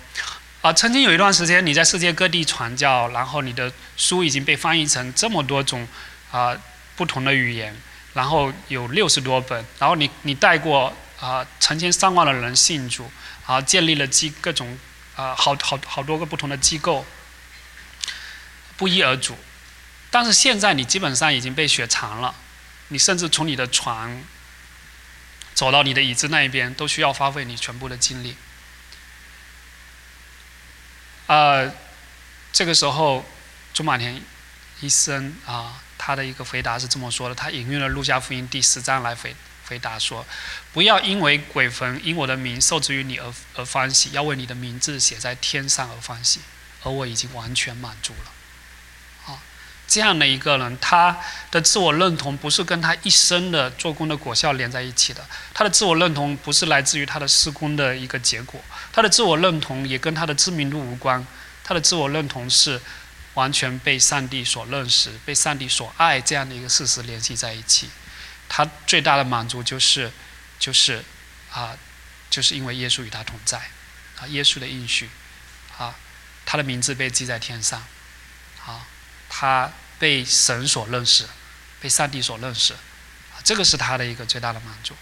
[0.62, 5.88] 啊，曾经有一段时间你在世界各地传教，然后你的书已经被翻译成这么多种
[6.32, 6.53] 啊
[6.97, 7.74] 不同的语言，
[8.14, 13.10] 然后有六十多本，然后你你带过啊成千上万的人信主，
[13.45, 14.78] 啊建立了机各种
[15.16, 17.05] 啊好好好多个不同的机构，
[18.76, 19.38] 不一而足。
[20.12, 22.36] 但是现在你基本上已经被雪藏了，
[22.89, 24.24] 你甚至从你的船。”
[25.55, 28.34] 走到你的椅子那一边，都需要花费你全部的精力。
[31.30, 31.72] 呃，
[32.52, 33.24] 这个时候，
[33.72, 34.20] 朱马田
[34.82, 39.36] 医生啊，他的一个回答是这么说的：他引用了《路加福音》第十章来回
[39.68, 40.26] 回答说
[40.74, 46.40] ：“不要因为鬼魂因我的名受制于你而而欢喜，要为你的名字写在天上而欢喜。
[46.82, 48.32] 而我已经完全满足了。”
[49.90, 51.18] 这样的一个人，他
[51.50, 55.26] 的自我认同不是跟他一生的做工的果效连在一起的。
[55.54, 58.64] 他的自我认同不是来自于他的施工的一个结果，
[58.94, 61.26] 他的自我认同也跟他的知名度无关。
[61.64, 62.80] 他的自我认同是
[63.34, 67.90] 完全被上帝所认识、被上帝所爱这样的一个事实联系在一起。
[68.48, 70.12] 他最大的满足就是，
[70.60, 71.04] 就是
[71.52, 71.76] 啊，
[72.30, 73.58] 就是因为耶稣与他同在，
[74.20, 75.10] 啊，耶稣的应许，
[75.78, 75.96] 啊，
[76.46, 77.84] 他的名字被记在天上，
[79.30, 81.26] 他被神所认识，
[81.80, 82.74] 被上帝所认识，
[83.44, 84.94] 这个是他的一个最大的满足。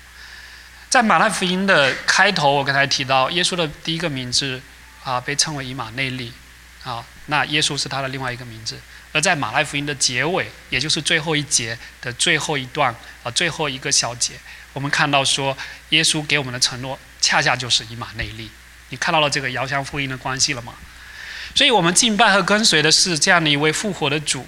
[0.90, 4.62] 在马太福音的开头，我刚才提到耶稣的第一个名字
[5.04, 6.32] 啊，被称为以马内利，
[6.84, 8.80] 啊，那耶稣是他的另外一个名字。
[9.14, 14.34] 而在马太福音的结尾，也就是最后一节的最后一段啊，最后一个小节，
[14.74, 15.58] 我们看到说，
[15.90, 18.52] 耶稣给我们的承诺恰恰就是以马内利。
[18.90, 20.74] 你看到了这个遥相呼应的关系了吗？
[21.58, 24.46] 所以我们敬拜和跟随的是这样的一位复活的主，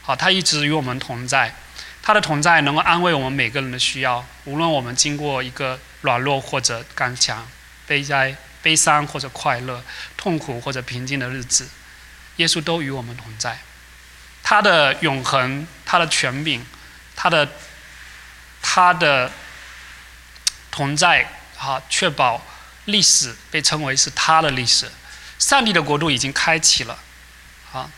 [0.00, 1.54] 好，他一直与我们同在，
[2.02, 7.46] 他的同在能够安慰我们每个人的需要，无论我们经过一个软弱或者刚强、
[7.86, 9.84] 悲哀、悲伤或者快乐、
[10.16, 11.68] 痛苦或者平静的日子，
[12.36, 13.58] 耶稣都与我们同在。
[14.42, 16.64] 他的永恒、他的权柄、
[17.14, 17.46] 他的
[18.62, 19.30] 他的
[20.70, 22.42] 同在，啊，确保
[22.86, 24.90] 历史被称为是他的历史。
[25.46, 26.98] 上帝的国度已经开启了，
[27.72, 27.88] 啊，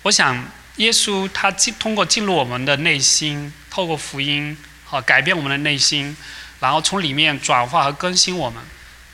[0.00, 4.56] 我想耶稣他进通过进入我们的内心，透过福音，
[4.88, 6.16] 啊，改变我们的内心，
[6.58, 8.64] 然后从里面转化和更新我们，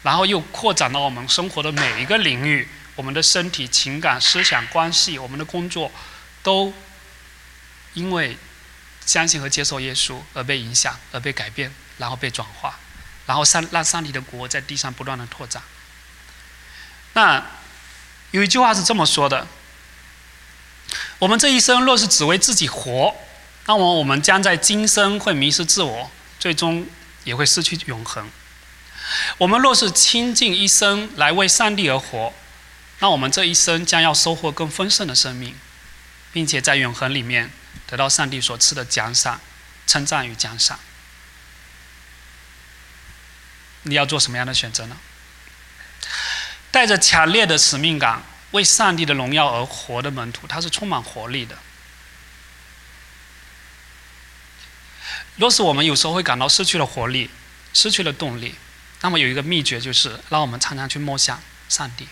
[0.05, 5.91] 然后又扩展到我们生活的每一个领域，我们的身体、情感、思想、关系，我们的工作，
[6.45, 6.73] 都
[7.95, 8.39] 因为
[9.05, 12.79] 相信和接受耶稣而被影响，而被改变，然后被转化，
[13.27, 15.61] 然后上让上帝的国在地上不断的拓展。
[17.15, 17.43] 那
[18.37, 19.49] 有一句话是这么说的：
[21.21, 23.17] 我们这一生若是只为自己活，
[23.65, 26.87] 那么我们将在今生会迷失自我，最终
[27.25, 28.31] 也会失去永恒。
[29.39, 32.35] 我们若是倾尽一生来为上帝而活，
[32.99, 35.59] 那我们这一生将要收获更丰盛的生命，
[36.31, 37.51] 并且在永恒里面
[37.87, 39.41] 得到上帝所赐的奖赏、
[39.87, 40.79] 称赞与奖赏。
[43.85, 44.99] 你要做什么样的选择呢？
[46.77, 51.57] 带着强烈的使命感，为上帝的荣耀而活的门徒，他是充满活力的。
[55.37, 57.31] 若是我们有时候会感到失去了活力、
[57.73, 58.55] 失去了动力，
[59.01, 62.07] 那么有一个秘诀就是，让我们常常去默想上帝，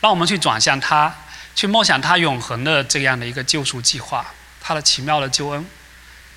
[0.00, 1.14] 让我们去转向他，
[1.54, 4.32] 去默想他永恒的这样的一个救赎计划，
[4.62, 5.66] 他的奇妙的救恩，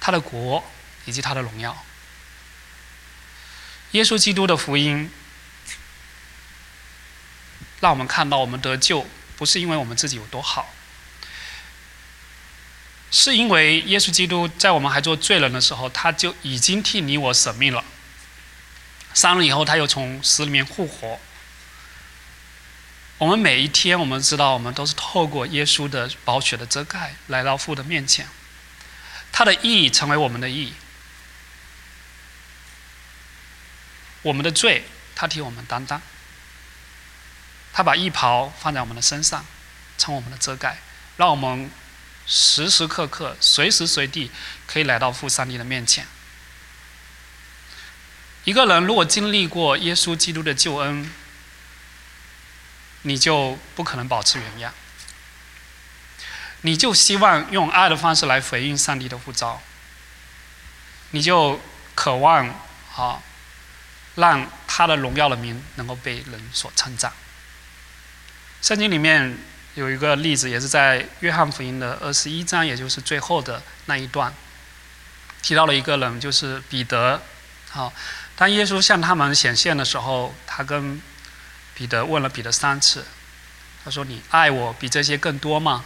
[0.01, 0.61] 他的国
[1.05, 1.81] 以及他的荣耀。
[3.91, 5.09] 耶稣基督的福音，
[7.79, 9.07] 让我们看到我们得救
[9.37, 10.73] 不是因为我们自己有多好，
[13.11, 17.83] 是因为耶稣基督在我们还做罪人的时候，他就已经替你我舍命了。
[19.13, 21.19] 三日以后，他又从死里面复活。
[23.17, 28.27] 我们每一天，我们知道，我们都是透过耶稣的宝血的遮盖来到父的面前，
[29.31, 30.73] 他的义成为我们的义。
[34.21, 36.01] 我们的罪，他替我们担当。
[37.77, 39.45] 他把衣袍放在我们的身上，
[39.99, 40.79] 成我们的遮盖，
[41.17, 41.69] 让我们
[42.25, 44.31] 时时刻刻、随时随地
[44.65, 46.07] 可以来到父上帝的面前。
[48.45, 51.13] 一个人如果经历过耶稣基督的救恩，
[53.03, 54.73] 你就不可能保持原样。
[56.61, 59.61] 你就希望用爱的方式来回应上帝的呼召，
[61.11, 61.61] 你就
[61.93, 62.47] 渴望
[62.95, 63.21] 啊。
[64.15, 67.13] 让他的荣耀的名能够被人所称赞。
[68.61, 69.37] 圣经里面
[69.75, 74.33] 有一个例子，也是在约翰福音的二十一章，也就是最后的那一段，
[75.41, 77.21] 提到了一个人，就是彼得。
[77.69, 77.93] 好，
[78.35, 81.01] 当耶稣向他们显现的时候，他跟
[81.73, 83.05] 彼得问了彼得三次，
[83.83, 85.85] 他说：“你爱我比这些更多吗？”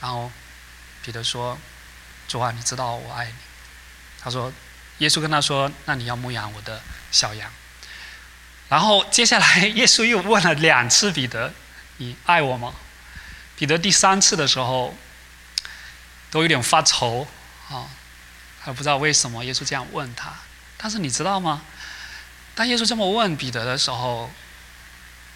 [0.00, 0.30] 然后
[1.02, 1.58] 彼得说
[2.28, 3.34] ：“主啊，你知道我爱你。”
[4.22, 4.52] 他说。
[5.00, 6.80] 耶稣跟他说：“那你要牧养我的
[7.12, 7.52] 小羊。”
[8.70, 11.52] 然后接下来，耶稣又问了两次彼得
[11.98, 12.74] ：“你爱我吗？”
[13.56, 14.94] 彼得第三次的时候，
[16.30, 17.26] 都有点发愁
[17.70, 17.88] 啊，
[18.60, 20.32] 还不知道为什么耶稣这样问他。
[20.76, 21.62] 但是你知道吗？
[22.54, 24.30] 当耶稣这么问彼得的时候，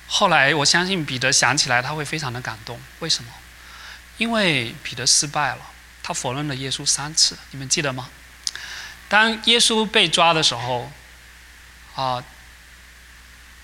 [0.07, 2.81] 后来我相信彼得想起来他会非常的感动。
[2.99, 3.33] 为什么？
[4.19, 5.63] 因为彼得失败了，
[6.03, 7.39] 他否认了耶稣三次。
[7.53, 8.11] 你们记得吗？
[9.09, 10.93] 当耶稣被抓的时候，
[11.95, 12.23] 啊，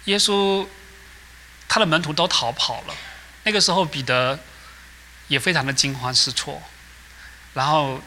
[0.06, 0.66] 耶稣
[1.68, 2.94] 他的门徒都逃跑了。
[3.44, 4.38] 那个时候，彼得
[5.28, 6.62] 也非常的惊慌失措。
[7.54, 8.00] 然后，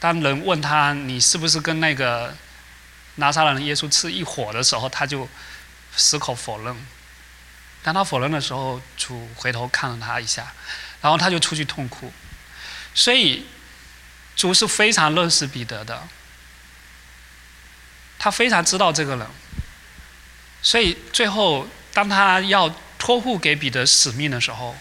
[0.00, 2.36] 当人问他你是不是跟那个
[3.14, 5.28] 拿撒勒人耶稣是一伙的时候，他就
[5.96, 6.86] 矢口否认。
[7.82, 10.52] 当他否认的时候，主回头看了他一下，
[11.00, 12.12] 然后他就出去痛哭。
[12.94, 13.46] 所以，
[14.36, 16.06] 主是非常认识彼得的。
[18.18, 19.26] 他非常知道这个人，
[20.62, 22.72] 所以最后当他要
[23.02, 24.76] 托付给彼得使命的时候，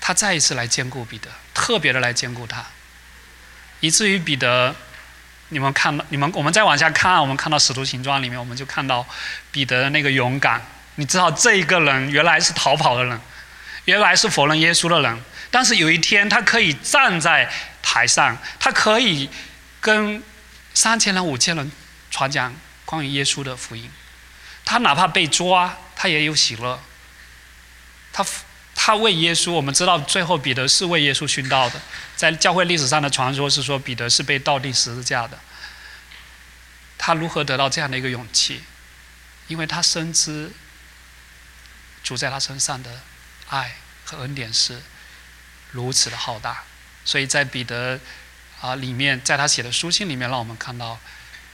[0.00, 2.64] 他再一次来兼顾彼得，特别的来兼顾他，
[3.80, 4.72] 以至于彼得，
[5.48, 9.04] 你们看到你们我们再往下看，我们看到使徒行传里面，我们就看到
[9.50, 10.64] 彼得的那个勇敢。
[10.94, 13.20] 你知道这一个人原来是逃跑的人，
[13.86, 15.20] 原来是否认耶稣的人，
[15.50, 17.50] 但是有一天他可以站在
[17.82, 19.28] 台上，他可以
[19.80, 20.22] 跟
[20.72, 21.72] 三千人、五千人。
[22.08, 23.90] 传讲关于耶稣的福音，
[24.64, 26.78] 他哪怕被抓，他也有喜乐。
[28.12, 28.22] 他
[28.74, 31.80] 他为耶稣，我们知道最后彼得是为耶稣殉道的，
[32.14, 35.38] 在教会历史上的传说是说彼得是被倒钉十字架的。
[36.98, 38.62] 他如何得到这样的一个勇气？
[39.48, 40.52] 因为他深知
[42.02, 43.00] 主在他身上的
[43.48, 44.82] 爱和恩典是
[45.70, 46.64] 如此的浩大，
[47.02, 47.98] 所以在彼得
[48.60, 51.00] 啊里面，在他写的书信里面，让我们看到。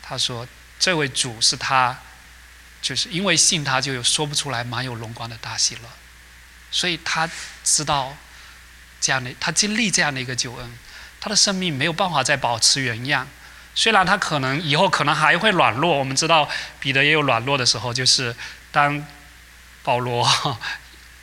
[0.03, 0.48] 他说
[0.80, 1.96] ：“这位主是他，
[2.83, 5.83] 就是因为信他，就有说不出来满有荣光的大喜乐。
[6.70, 7.28] 所以他
[7.62, 8.16] 知道
[9.01, 10.78] 这样的，他经历这样的一个救恩，
[11.20, 13.28] 他的生命没有办法再保持原样。
[13.74, 18.35] 虽然他可能以后可能还会软弱，我们知道彼得也有软弱的时候，就是
[18.72, 19.07] 当
[19.83, 20.26] 保罗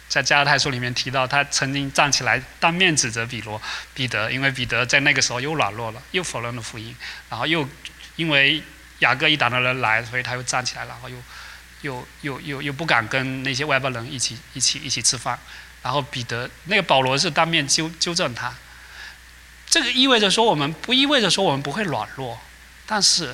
[0.07, 3.61] 在加拉太书里面提到，他曾经站起来当面指责比罗
[3.93, 6.95] 彼得，因为彼得在那个时候又软弱了，又否认了福音，
[7.29, 7.67] 然后又
[8.15, 8.63] 因为。”
[9.01, 11.15] 雅各一党的人来，所以他又站起来，然后又，
[11.81, 15.39] 又又又又不敢跟那些外邦人一起一起一起吃饭。
[15.83, 18.53] 然后彼得那个保罗是当面纠纠正他，
[19.69, 22.41] 这个意味着说，我们不意味着说我们不会软弱，
[22.85, 23.33] 但是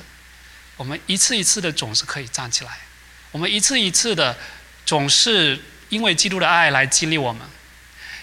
[0.76, 2.78] 我们一次一次的总是可以站起来，
[3.32, 4.36] 我们一次一次的
[4.86, 7.48] 总是因为基督的爱来激励我们，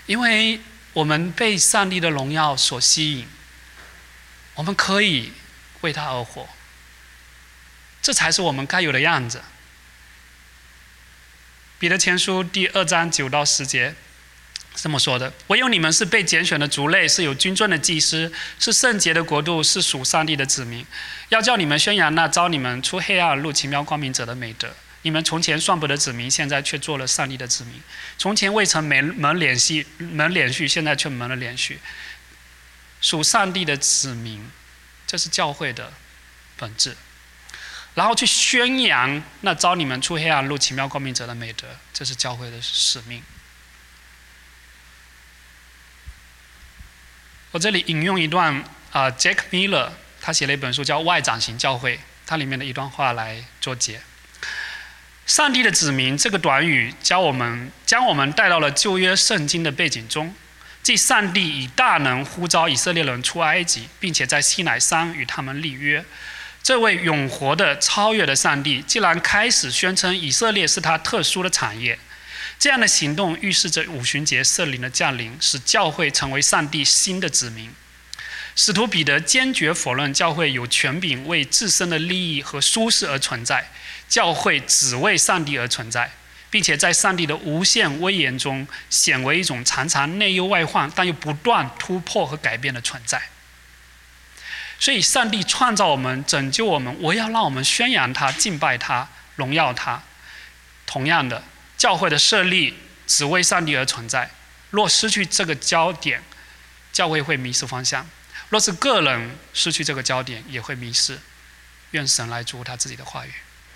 [0.06, 0.62] 因为
[0.94, 3.28] 我们被上帝的荣耀所吸引，
[4.54, 5.34] 我们可以
[5.82, 6.48] 为他而活，
[8.02, 9.44] 这才是我们该有的样子。
[11.82, 13.96] 彼得前书第二章九到十节。
[14.76, 20.86] 这么说的：唯有你们是被拣选的族类，是有君尊的祭司，是圣洁的国度，是属上帝的子民。
[21.30, 24.72] 要叫你们宣扬那招你们出黑暗入奇妙光明者的美德。
[25.02, 27.80] 你们从前算不得子民，现在却做了上帝的子民；
[28.16, 31.80] 从前未曾没门连续门连续，现在却门了连续。
[33.02, 34.48] 属上帝的子民，
[35.08, 35.92] 这是教会的
[36.56, 36.96] 本质。
[37.94, 43.22] 然后去宣扬那招你们出黑暗入奇妙光明者的美德，这是教会的使命。
[47.52, 49.90] 我这里引用一段啊，Jack Miller
[50.22, 54.02] 他写了一本书叫《外长型教会》，它里面的一段话来作结。
[55.26, 60.34] 上帝的子民这个短语，将我们将我们带到了旧约圣经的背景中，
[60.82, 66.06] 即上帝以大能呼召以色列人出埃及，并且在西乃山与他们立约。
[66.72, 72.00] 这位永活的、超越的上帝，既然开始宣称以色列是他特殊的产业。
[72.58, 77.70] 这样的行动预示着五旬节圣灵的降临，使教会成为上帝新的子民。
[78.56, 83.70] 使徒彼得坚决否认教会有权柄为自身的利益和舒适而存在，
[84.08, 86.12] 教会只为上帝而存在，
[86.50, 93.22] 并且在上帝的无限威严中显为一种常常内忧外患，但又不断突破和改变的存在。
[94.82, 100.02] 所以，上帝创造我们，拯救我们，我要让我们宣扬他、敬拜他、荣耀他。
[100.88, 101.44] 同样的。
[101.78, 102.76] 教会的设立
[103.08, 104.30] 只为上帝而存在。
[104.72, 106.22] 若失去这个焦点，
[106.92, 108.04] 教会会迷失方向；
[108.50, 111.20] 若是个人失去这个焦点，也会迷失。
[111.92, 113.32] 愿神来祝福他自己的话语。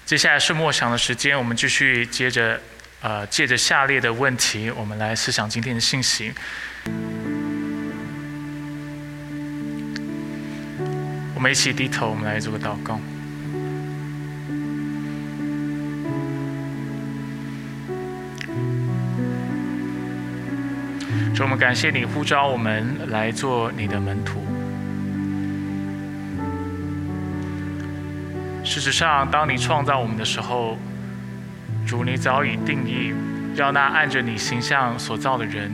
[0.05, 2.59] 接下来是默想的时间，我们继续接着，
[3.01, 6.33] 呃，借着下列的问题，我们来思想今天的信息。
[11.45, 12.99] 我们一起低头，我们来做个祷告。
[21.35, 24.43] 主，我们感谢你呼召我们来做你的门徒。
[28.63, 30.79] 事实上，当你创造我们的时候，
[31.85, 33.13] 主，你早已定义，
[33.53, 35.71] 要那按着你形象所造的人，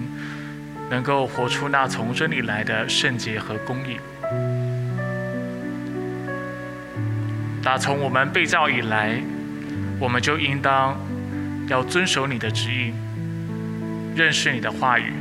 [0.90, 3.96] 能够活出那从真理来的圣洁和公义。
[7.72, 9.18] 打从我们被造以来，
[9.98, 11.00] 我们就应当
[11.70, 12.92] 要遵守你的旨意，
[14.14, 15.14] 认识你的话语。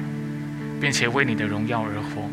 [0.80, 2.28] 并且为你的荣耀而活。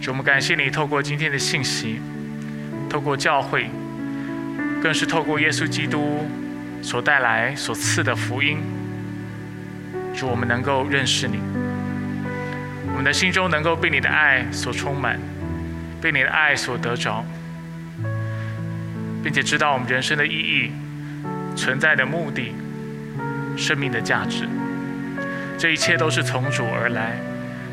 [0.00, 1.98] 主，我们感谢你，透过今天的信息，
[2.90, 3.68] 透过教会，
[4.82, 6.28] 更是透过耶稣基督
[6.82, 8.58] 所带来、所赐的福音，
[10.14, 11.38] 主，我们能够认识你，
[12.90, 15.18] 我们的心中能够被你的爱所充满，
[16.02, 17.24] 被你的爱所得着，
[19.24, 20.70] 并且知道我们人生的意义、
[21.56, 22.52] 存在的目的、
[23.56, 24.46] 生命的价值。
[25.56, 27.16] 这一切都是从主而来，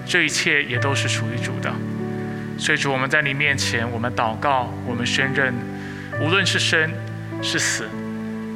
[0.06, 1.70] 这一切也都是属于主的。
[2.58, 5.54] 所以主，我们在你面前，我们祷告，我们宣认，
[6.22, 6.90] 无论是生
[7.42, 7.86] 是死，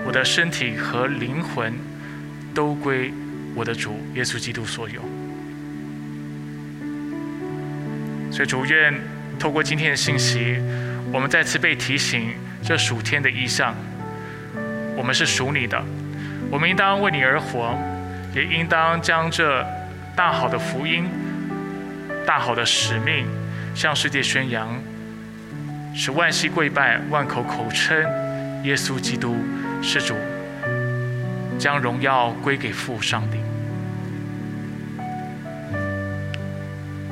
[0.06, 1.74] 我的身体和灵魂
[2.54, 3.12] 都归
[3.56, 5.02] 我的主耶稣基督所有。
[8.32, 8.94] 所以主愿
[9.40, 10.60] 透过今天的信息，
[11.12, 12.30] 我们再次被提醒，
[12.66, 13.76] 这属天的意象，
[14.98, 15.80] 我们是属你的，
[16.50, 17.78] 我们应当为你而活。
[18.34, 19.66] 也应当将这
[20.14, 21.06] 大好的福音、
[22.26, 23.26] 大好的使命
[23.74, 24.68] 向世界宣扬，
[25.96, 27.98] 使万膝跪拜、万口口称
[28.66, 29.38] 耶稣基督
[29.82, 30.16] 是主，
[31.58, 33.38] 将荣耀归给父上帝。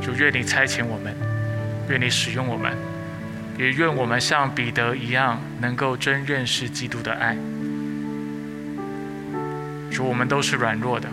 [0.02, 1.16] 主愿你差遣我们，
[1.88, 2.74] 愿你使用我们，
[3.58, 7.38] 也愿我们像彼得一样，能够真认识基督的爱。
[9.92, 11.08] 主，我们都是软弱的，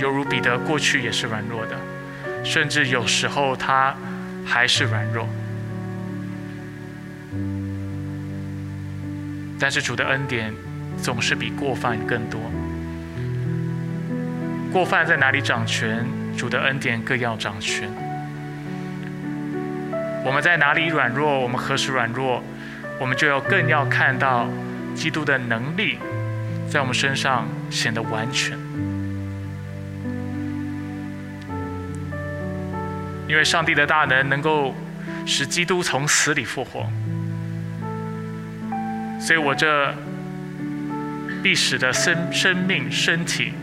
[0.00, 1.76] 犹如彼得过去也是软弱的，
[2.42, 3.94] 甚至有时候他
[4.44, 5.28] 还是软弱。
[9.60, 10.54] 但是主的恩典
[11.02, 12.40] 总是比过犯更多。
[14.72, 16.06] 过犯在哪里掌权，
[16.36, 18.07] 主的恩典更要掌权。
[20.28, 22.42] 我们在哪里软弱，我们何时软弱，
[23.00, 24.46] 我们就要更要看到
[24.94, 25.98] 基督的能力。
[26.68, 28.58] 在我们身上显得完全。
[33.26, 34.74] 因为上帝的大能能够
[35.24, 36.86] 使基督从死里复活，
[39.18, 39.94] 所以我这
[41.42, 43.54] 必死的生生命、身体，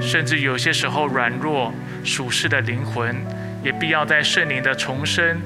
[0.00, 1.70] 甚至有些时候软弱、
[2.02, 3.14] 属世的灵魂，
[3.62, 5.38] 也必要在圣灵的重生、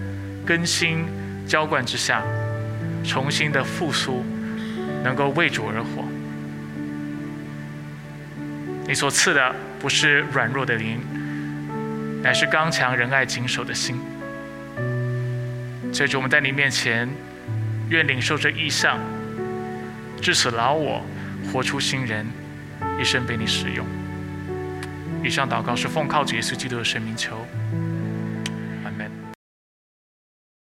[0.46, 1.06] 更新、
[1.46, 2.22] 浇灌之下，
[3.04, 4.24] 重新的复苏，
[5.04, 6.04] 能够为主而活。
[8.86, 11.00] 你所赐的不是软弱的灵，
[12.22, 14.00] 乃是刚强仁爱谨守的心。
[15.92, 17.08] 所以，我们在你面前，
[17.88, 18.98] 愿领受这意象，
[20.20, 21.04] 至此老我
[21.52, 22.26] 活出新人，
[23.00, 23.86] 一生被你使用。
[25.22, 27.46] 以上祷告是奉靠主耶稣基督的圣名求。